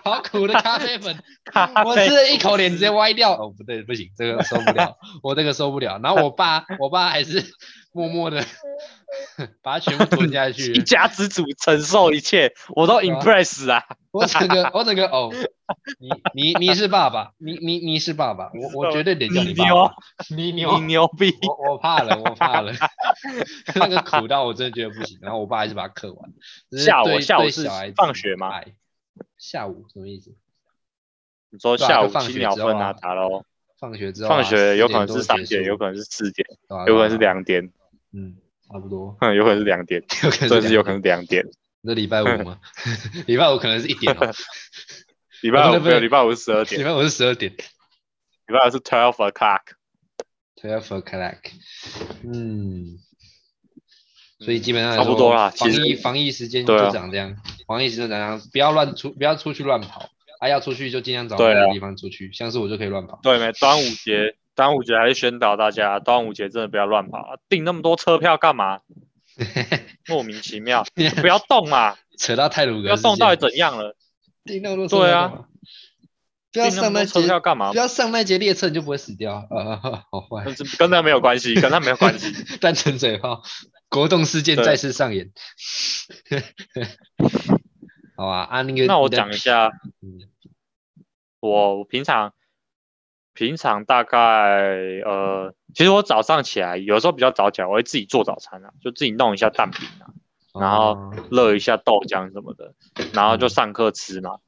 [0.03, 1.18] 好苦的咖啡粉，
[1.86, 3.34] 我吃了一口脸直接歪掉。
[3.34, 5.99] 哦，不对，不行，这个受不了， 我这个受不了。
[6.03, 7.43] 然后我爸， 我爸还是
[7.91, 8.45] 默默的
[9.64, 10.84] 把它全部吞下去一。
[10.84, 13.84] 家之主承受一切，我都 impress 啊！
[14.12, 15.32] 我整个，我整个哦，
[15.99, 19.95] 你你你是爸爸，你你你是爸爸，我我绝对得叫你爸爸。
[20.30, 21.34] 你牛你，牛逼！
[21.47, 22.72] 我我怕了，我怕了，
[23.74, 25.18] 那个苦到我真的觉得不行。
[25.22, 26.30] 然后我爸还是把它嗑完。
[26.78, 28.66] 下午对下午是小孩子放学吗爱？
[29.38, 30.36] 下午什么意思？
[31.51, 33.45] 你说下午就放学七鸟分啊，之后啊打喽。
[33.80, 37.72] 放学之后啊、放学有可能是三点，有可能是四点，啊有可能是两点，
[38.11, 38.36] 嗯，
[38.67, 41.45] 差不多，哼，有可能是两点， 有可能甚至有可能两点。
[41.82, 42.59] 那礼拜五吗？
[43.26, 44.34] 礼拜五可能是一点哦，
[45.41, 49.61] 礼拜五没有，礼拜五是十二点，礼拜五是十二点礼拜五是 twelve o'clock。
[50.57, 51.39] ，twelve o'clock。
[52.24, 52.99] 嗯，
[54.40, 57.36] 所以基本上来差不多啦防疫防疫时间就对啊长这样，
[57.68, 60.10] 防疫时间长这样，不要乱出，不要出去乱跑。
[60.40, 63.20] 啊，要出去就尽量找对的地方出去，像是我就可以乱跑。
[63.22, 63.52] 对没？
[63.52, 67.36] 端午节，端午节还是宣导大家，端午节真的不要乱跑啊！
[67.50, 68.80] 订那么多车票干嘛？
[70.08, 70.86] 莫名其妙，
[71.20, 71.98] 不要动嘛！
[72.18, 73.98] 扯到泰鲁不格要动到底怎样了？
[74.46, 75.46] 订那么多对啊车干嘛，
[76.54, 77.78] 不要上那车票干嘛不？
[77.78, 79.34] 要上那节列车，你就不会死掉。
[79.34, 82.34] 啊，好坏，跟跟他没有关系，跟他没有关系。
[82.62, 83.44] 单纯嘴炮，
[83.90, 85.32] 国栋事件再次上演。
[88.16, 89.72] 好啊，啊那个，那我讲一下，
[90.02, 90.20] 嗯
[91.40, 92.34] 我我平常
[93.34, 94.18] 平常大概
[95.06, 100.12] 呃，其实我早上起来有时候比较早起来，我会自己做早餐啊，就自己弄一下蛋饼啊，
[100.60, 102.74] 然后哦热一下豆浆什么的，
[103.14, 104.40] 然后就嗯上课吃嘛。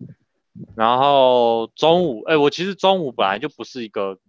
[0.76, 4.20] 然后中午，哎，我其实中午本来就不是一个，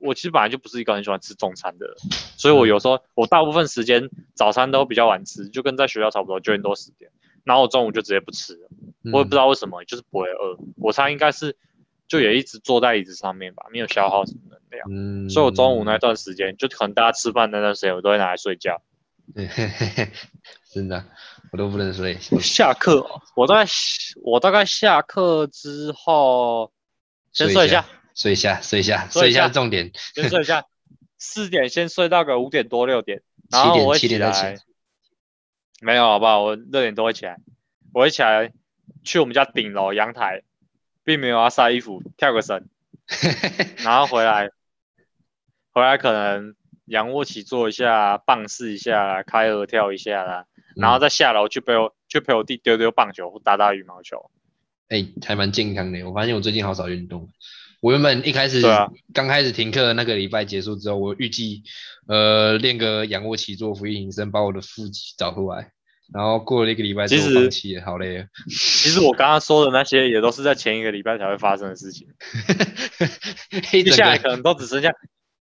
[0.00, 1.96] 我其实本来就不是一个很喜欢吃中餐的人，
[2.36, 7.10] 所以我有时候我大部分时间早餐都比较晚吃，就跟在学校差不多，九点多十点。
[7.44, 8.68] 然后我中午就直接不吃了，
[9.12, 10.58] 我也不知道为什么，就是不会饿。
[10.76, 11.56] 我猜应该是
[12.06, 14.86] 就也一直坐在椅子上面吧，没有消耗什么能量。
[14.90, 18.82] 嗯，所以我中午那段时间，就可能大家吃饭那段时间，我都会拿来睡觉。
[19.34, 19.48] 嗯，
[20.70, 21.04] 真的，
[21.50, 22.14] 我都不能睡。
[22.40, 23.70] 下课哦，我大概
[24.22, 26.70] 我大概下课之后
[27.32, 29.90] 先睡一下，，睡一下，睡一下，睡一下重点。
[30.14, 30.64] 先睡一下，
[31.18, 34.62] 四点先睡到个五点多六点，然后我起来起。
[35.82, 36.42] 没有好不好？
[36.42, 37.38] 我六点多会起来，
[37.94, 38.52] 我会起来
[39.02, 40.42] 去我们家顶楼阳台，
[41.04, 42.68] 并没有要晒衣服，跳个绳，
[43.82, 44.50] 然后回来，
[45.72, 46.54] 回来可能
[46.84, 50.44] 仰卧起坐一下，棒式一下啦，开合跳一下啦，
[50.76, 54.30] 然后嗯再下楼去陪我去陪我弟丢丢棒球或打打羽毛球。
[54.88, 56.02] 哎、还蛮健康的。
[56.02, 57.30] 我发现我最近好少运动。
[57.80, 61.62] 我原本一开始对啊刚开始停课的那个礼拜结束之后，我预计
[62.06, 65.72] 呃练个仰卧起坐、俯卧撑，把我的腹肌找出来。
[66.12, 68.26] 然后过了一个礼拜之后其实放弃，好累啊。
[68.50, 72.08] 其实我刚刚说的那些也都是在前一个礼拜才会发生的事情，
[73.70, 74.92] 接下来可能都只剩下，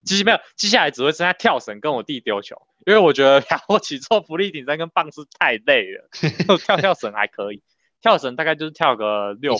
[0.05, 6.09] 其实没有，接下来只会剩下跳绳跟我弟丢球，因为我觉得 仰卧起坐、浮力挺身跟棒式太累了，
[6.59, 7.63] 跳跳绳还可以，
[8.03, 9.55] 跳绳大概就是跳个六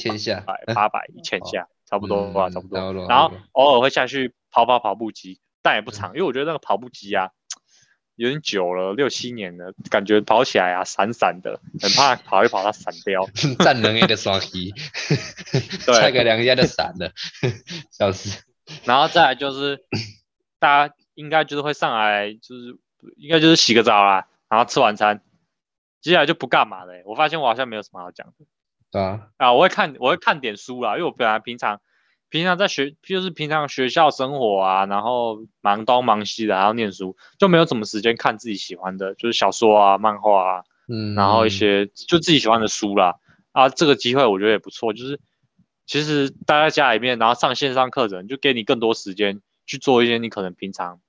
[0.45, 3.07] 百、八百、一千下，差不多吧，嗯差不多。
[3.09, 7.31] 然后偶尔会下去跑跑跑步机，但也不嗯长，因为我觉得那个跑步机啊。
[8.17, 13.27] 有点久了，六七年了，感觉跑起来啊闪闪的， 很怕跑一跑它散掉。
[13.63, 14.73] 站能 A 的刷题，
[15.85, 17.13] 对踩个两下就散了，
[17.93, 18.43] 笑死。
[18.87, 19.85] 然后再来就是，
[20.59, 22.79] 大家应该就是会上来，就是
[23.19, 25.21] 应该就是洗个澡啦，然后吃晚餐，
[26.01, 28.47] 接下来就不干嘛了欸、我发现我好像没有什么好讲的
[28.91, 31.81] 对啊，啊，我会看我会看点书啦，因为我本来平常
[32.29, 43.17] 平常在学就是平常学校生活啊，然后忙东忙西的，还要念书，就没有什么时间看自己喜欢的，就是小说啊、漫画啊，嗯，然后一些就自己喜欢的书啦。
[43.53, 45.19] 啊，这个机会我觉得也不错，就是
[45.87, 51.01] 其实待在家里面，然后上线上课程，就给你更多时间去做一些你可能平常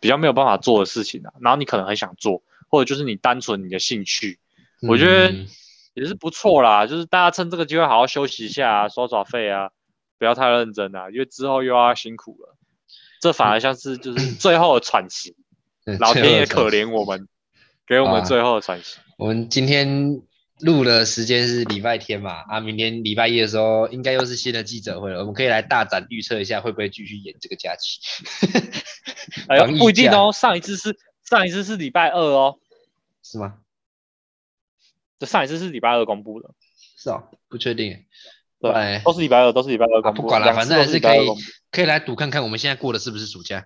[0.00, 1.34] 比较没有办法做的事情啊。
[1.40, 4.38] 然后你可能很想做，或者就是你单纯你的兴趣，
[4.88, 5.46] 我觉得嗯
[5.94, 6.86] 也是不错啦。
[6.86, 9.70] 就是大家趁这个机会好好休息一下啊，耍耍废啊，
[10.18, 12.56] 不要太认真啊，因为之后又要辛苦了。
[13.20, 15.36] 这反而像是就是最后的喘息，
[15.86, 17.28] 嗯老天爷可怜我们，
[17.86, 18.98] 给我们最后的喘息。
[19.16, 20.20] 我们今天
[20.58, 28.00] 录的时间是礼拜天嘛，啊，明天礼拜一的时候应该又是新的记者会了，我们可以来大胆预测一下会不会继续演这个假期。
[29.48, 32.58] 哎呦， 不一定哦，上一次是上一次是礼拜二哦，
[33.22, 33.54] 是吗？
[35.22, 36.50] 这上一次是礼拜二公布的，
[36.98, 37.96] 是哦，不确定。
[38.60, 40.22] 对，都是礼拜二，都是礼拜二公布。
[40.22, 41.28] 不管了，反正还是可以
[41.70, 43.64] 可以来赌看看，我们现在过的是不是暑假？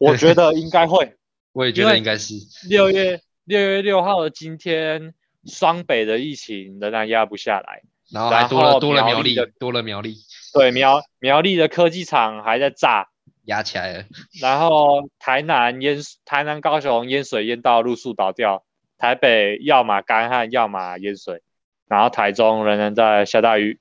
[0.00, 1.16] 我觉得应该会，
[1.52, 2.32] 我也觉得应该是。
[2.66, 5.12] 六月六月六号的今天，
[5.44, 10.16] 双北的疫情仍然压不下来，然后还多了多了苗栗，多了苗栗。
[10.54, 13.08] 对，苗苗栗的科技厂还在炸，
[13.44, 14.04] 压起来了。
[14.40, 18.65] 然后台南淹，台南高雄淹水淹到路树倒掉，
[18.98, 21.42] 台北要么干旱，要么淹水。
[21.88, 23.78] 然后台中仍然在下大雨，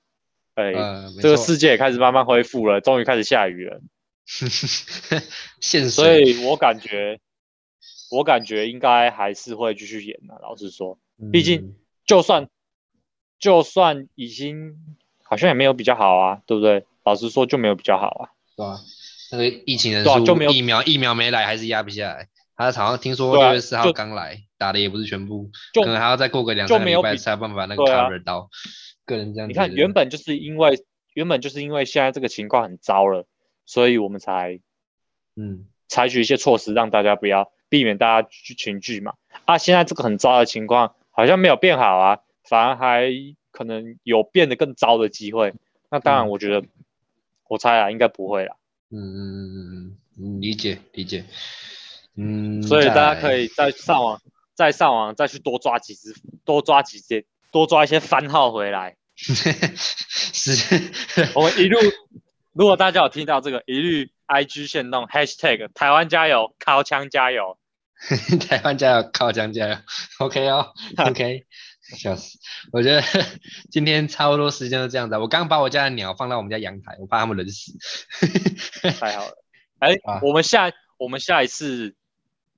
[0.53, 0.73] 哎，
[1.21, 3.81] 这个世界也开始慢慢恢复了，终于开始下雨了。
[5.59, 7.19] 现所以我感觉，
[8.11, 10.37] 我感觉应该还是会继续演的。
[10.41, 10.99] 老实说，
[11.31, 12.47] 毕竟就算
[13.39, 14.75] 就算已经
[15.23, 16.85] 好像也没有比较好啊，对不对？
[17.03, 18.81] 老实说就没有比较好啊，对吧？
[19.31, 22.29] 那个疫情人数就没有疫苗，疫苗没来还是压不下来。
[22.55, 24.43] 他好像听说六月四号刚来。
[24.57, 28.49] 打的也不是全部，可能还要再过个两三个礼拜才有办法那个 cover 到。
[29.05, 30.81] 个人这样，你看原本就是因为
[31.13, 33.27] 原本就是因为现在这个情况很糟了，
[33.65, 34.61] 所以我们才
[35.35, 39.15] 嗯采取一些措施让大家不要避免大家去群聚嘛。
[39.43, 43.11] 啊，现在这个很糟的情况好像没有变好啊，反而还
[43.51, 45.53] 可能有变得更糟的机会。
[45.91, 46.65] 那当然，我觉得
[47.49, 48.55] 我猜啊，应该不会啦。
[48.89, 51.25] 嗯嗯嗯嗯嗯，理解理解。
[52.17, 54.21] 嗯，所以大家可以再上网。
[54.55, 58.95] 再上网再去多抓几只，多抓几些，多抓一些番号回来。
[59.17, 60.79] 是，
[61.35, 61.77] 我们一路，
[62.53, 67.57] 如果大家有听到这个，一律 IG 限动 Hashtag 台湾加油，靠枪加油，
[68.47, 69.75] 台湾加油，靠枪加油。
[70.19, 70.71] OK 哦
[71.05, 71.45] ，OK，
[71.97, 72.39] 笑死。
[72.71, 73.03] 我觉得
[73.69, 75.17] 今天差不多时间都这样子。
[75.17, 77.73] 我刚把我家的鸟放到我们家阳台，我怕它们冷死。
[79.01, 79.33] 太好了。
[79.79, 81.93] 哎，我们下我们下一次。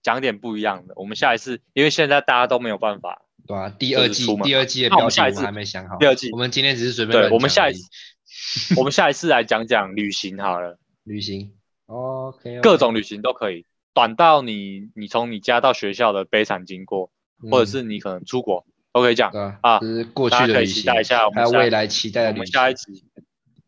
[0.02, 5.98] 讲点不一样的，我们下一次，因为现在大家都没有办法，对啊，第二季第二季的标题我们还没想好。
[5.98, 7.22] 第二季，我们今天只是随便。
[7.22, 10.80] 对，我们下一次，我们下一次来讲讲旅行好了。
[11.04, 11.54] 旅行
[11.88, 17.12] ，OK，各种旅行都可以，短到你你从你家到学校的悲惨经过，
[17.50, 19.32] 或者是你可能出国都可以讲
[19.62, 19.80] 啊。
[19.80, 20.94] 是过去的旅行，
[21.34, 22.48] 还有未来期待的旅行。
[22.48, 23.06] 下一集，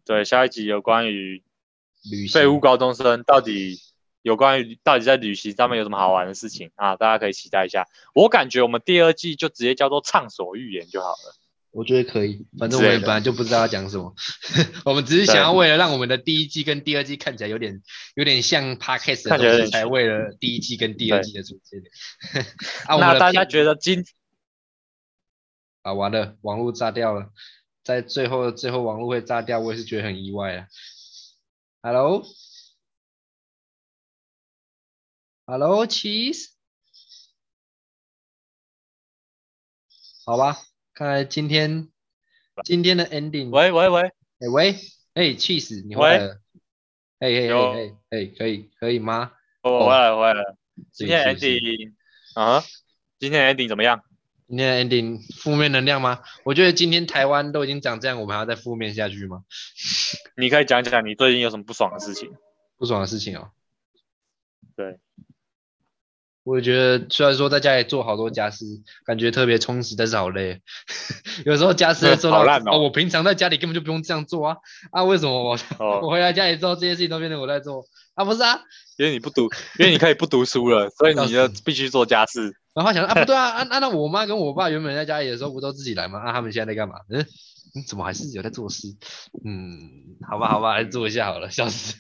[0.06, 1.44] 对，下一集有关于
[2.10, 3.78] 旅废物高中生到底。
[4.30, 6.96] 有关于到底在旅行上面有什么好玩的事情啊？
[6.96, 7.88] 大家可以期待一下。
[8.14, 11.36] 我感觉我们第二季就直接叫做畅所欲言就好了。
[11.72, 14.14] 我觉得可以，反正我也本来就不知道要讲什么。
[14.86, 17.82] 我们只是想要为了让我们的第一季跟第二季看起来有点
[18.14, 21.82] 有点像 podcast 的东西，才为了第一季跟第二季的主线。
[22.88, 24.06] 那大家觉得今
[25.82, 27.30] 啊完了，网络炸掉了，
[27.84, 30.68] 在最后最后网络会炸掉，我也是觉得很意外啊。
[31.82, 32.24] Hello。
[35.52, 36.50] Hello, cheese。
[40.24, 40.58] 好吧，
[40.94, 41.90] 看来今天
[42.64, 43.50] 今天的 ending。
[43.50, 44.02] 喂喂喂，
[44.42, 44.76] 哎喂，
[45.16, 46.40] 哎 cheese，你回来了。
[47.18, 49.32] 哎哎哎哎哎，可以可以吗？
[49.64, 50.56] 我回来回来了。
[50.92, 51.94] 今天 ending
[52.36, 52.64] 啊？
[53.18, 54.04] 今天 ending 怎么样？
[54.48, 56.22] 今天 ending 负面能量吗？
[56.46, 59.44] 我觉得今天台湾都已经长这样，我们还要再负面下去吗？
[60.38, 62.38] 你可以讲讲你最近有什么不爽的事情？
[62.78, 63.50] 不爽的事情哦。
[64.76, 65.00] 对。
[66.50, 68.66] 我觉得虽然说在家里做好多家事，
[69.06, 70.60] 感觉特别充实，但是好累。
[71.46, 72.42] 有时候家事做到
[72.72, 74.58] 哦，我平常在家里根本就不用这样做啊
[74.92, 75.04] 啊！
[75.04, 75.58] 为什么我
[76.02, 77.86] 我回来家里之后，这些事情都变成我在做
[78.16, 78.26] 啊？
[78.26, 78.60] 不是啊，
[78.98, 79.44] 因为你不读，
[79.78, 82.56] 因为你可以不读书了，所以 你就必须做家事。
[82.74, 86.20] 然后想啊，不对啊，啊啊，那我妈跟我爸原本在家里的时候不都自己来吗？
[86.20, 86.96] 啊，他们现在在干嘛？
[87.10, 87.24] 嗯。
[87.74, 88.88] 你怎么还是有在做事？
[89.46, 91.96] 嗯，好吧，好吧，来做一下好了，笑死，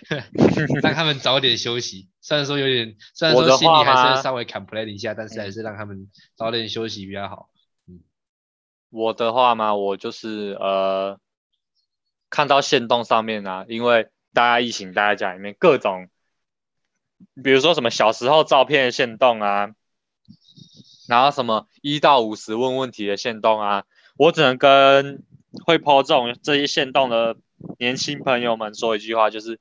[0.82, 2.08] 让他们早点休息。
[2.22, 7.50] 虽然说有点，虽然说心里还是稍微 complain 一下，但是还是让他们早点休息比较好。
[7.86, 8.00] 嗯，
[8.88, 11.20] 我的话嘛，我就是呃，
[12.30, 16.08] 看到线动上面啊，因为大家疫情待在家里面，各种，
[17.42, 19.74] 比如说什么小时候照片线动啊，
[21.08, 23.84] 然后什么一到五十问问题的线动啊。
[24.16, 25.22] 我只能跟
[25.66, 27.36] 会抛这种这些线动的
[27.78, 29.58] 年轻朋友们说一句话，就是，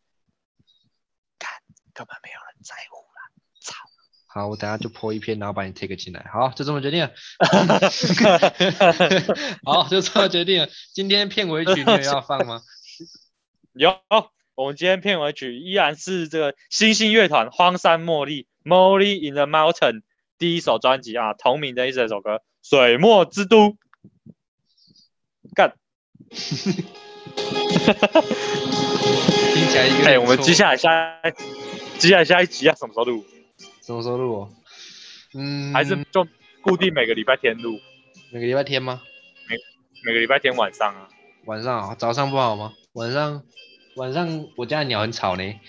[1.39, 1.61] 看
[1.93, 3.21] 根本没有人在乎啦，
[3.61, 3.73] 操！
[4.27, 6.23] 好，我等下就泼一篇，然后把你 take 进来。
[6.31, 7.11] 好，就这么决定了。
[9.65, 10.69] 好，就这么决定了。
[10.93, 12.61] 今天片尾曲你也要放吗？
[13.73, 13.97] 有，
[14.53, 20.03] 我们今天片尾曲依然是这个星星乐团《荒山茉莉》（Molly in the Mountain）。
[20.37, 23.69] 第一首专辑啊，同名的一整首歌《水墨之都》。
[25.53, 25.73] 干，
[26.29, 26.41] 听
[29.69, 30.07] 起来一个。
[30.07, 31.21] 哎，我们接下来下，
[31.97, 33.25] 接下来下一集要什么时候录？
[33.81, 34.33] 什么时候录？
[34.33, 34.49] 哦？
[35.35, 36.27] 嗯，还是就
[36.61, 37.79] 固定每个礼拜天录？
[38.31, 39.01] 每个礼拜天吗？
[39.49, 39.57] 每
[40.05, 41.09] 每个礼拜天晚上啊？
[41.45, 41.95] 晚上啊？
[41.95, 42.73] 早上不好吗？
[42.93, 43.43] 晚上
[43.95, 45.59] 晚上我家的鸟很吵呢。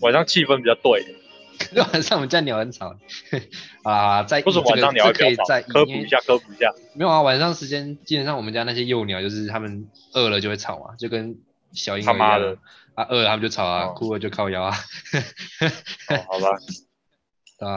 [0.00, 1.21] 晚上气氛比较对。
[1.92, 2.96] 晚上我们家鸟很吵
[3.84, 6.72] 啊，在不是晚上鸟可以在科普一下，科普一下。
[6.94, 11.36] 没有啊，晚上时间基本上我们家那些幼鸟就是他们饿了就会吵嘛，就跟
[11.72, 12.56] 小婴儿一样。
[12.94, 14.74] 啊，饿了他们就吵啊，哭了就靠腰啊。
[16.28, 16.58] 好吧，
[17.60, 17.76] 啊。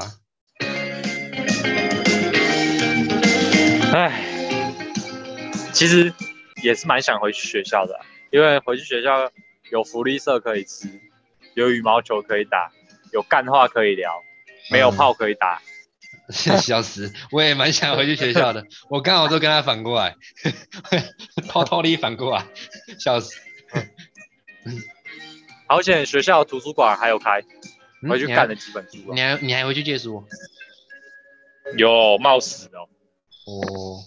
[3.94, 4.26] 唉，
[5.72, 6.14] 其实
[6.62, 7.98] 也是蛮想回去学校的，
[8.32, 9.32] 因为回去学校
[9.72, 10.90] 有福利社可以吃，
[11.54, 12.72] 有羽毛球可以打。
[13.16, 14.22] 有干话可以聊，
[14.70, 15.62] 没有炮可以打，
[16.30, 17.14] 笑死！
[17.32, 20.18] 我也蛮想回去学校的，我刚好都跟他反过来，
[21.48, 22.46] 偷偷地反过来，
[23.00, 23.40] 笑死！
[25.66, 27.42] 好险学校图书馆还有开，
[28.10, 29.14] 回去看了几本书。
[29.14, 30.26] 你还你还回去借书？
[31.78, 32.90] 有冒死哦！
[33.48, 34.04] 哦，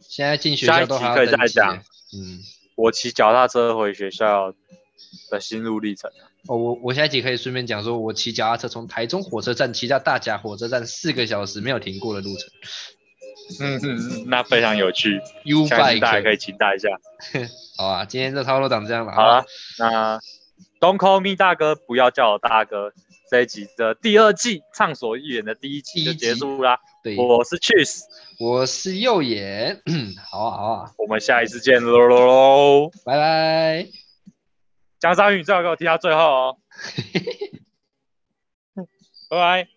[0.00, 1.76] 现在进学校都还可以再讲。
[2.16, 2.40] 嗯，
[2.76, 4.54] 我骑脚踏车回学校
[5.30, 6.10] 的心路历程。
[6.48, 12.48] 哦，我我下一集可以顺便讲说，我骑脚踏车从台中火车站骑到大甲火车站四个小时没有停过的路程。
[13.60, 16.88] 嗯嗯，那非常有趣，U bike 大家可以期待一下。
[17.78, 19.12] 好啊，今天这操作长这样了。
[19.12, 19.44] 好了，
[19.78, 20.18] 那
[20.80, 22.92] Don't call me 大哥，不要叫我大哥。
[23.28, 26.78] 这一集的第二季畅所欲言的第一集就结束啦。
[27.02, 28.02] 对，我是 Cheese，
[28.38, 29.82] 我是右眼。
[30.30, 34.05] 好啊好啊，我们下一次见喽喽喽，拜拜。
[34.98, 36.56] 江山宇最好给我踢到最后哦，
[39.28, 39.75] 拜拜。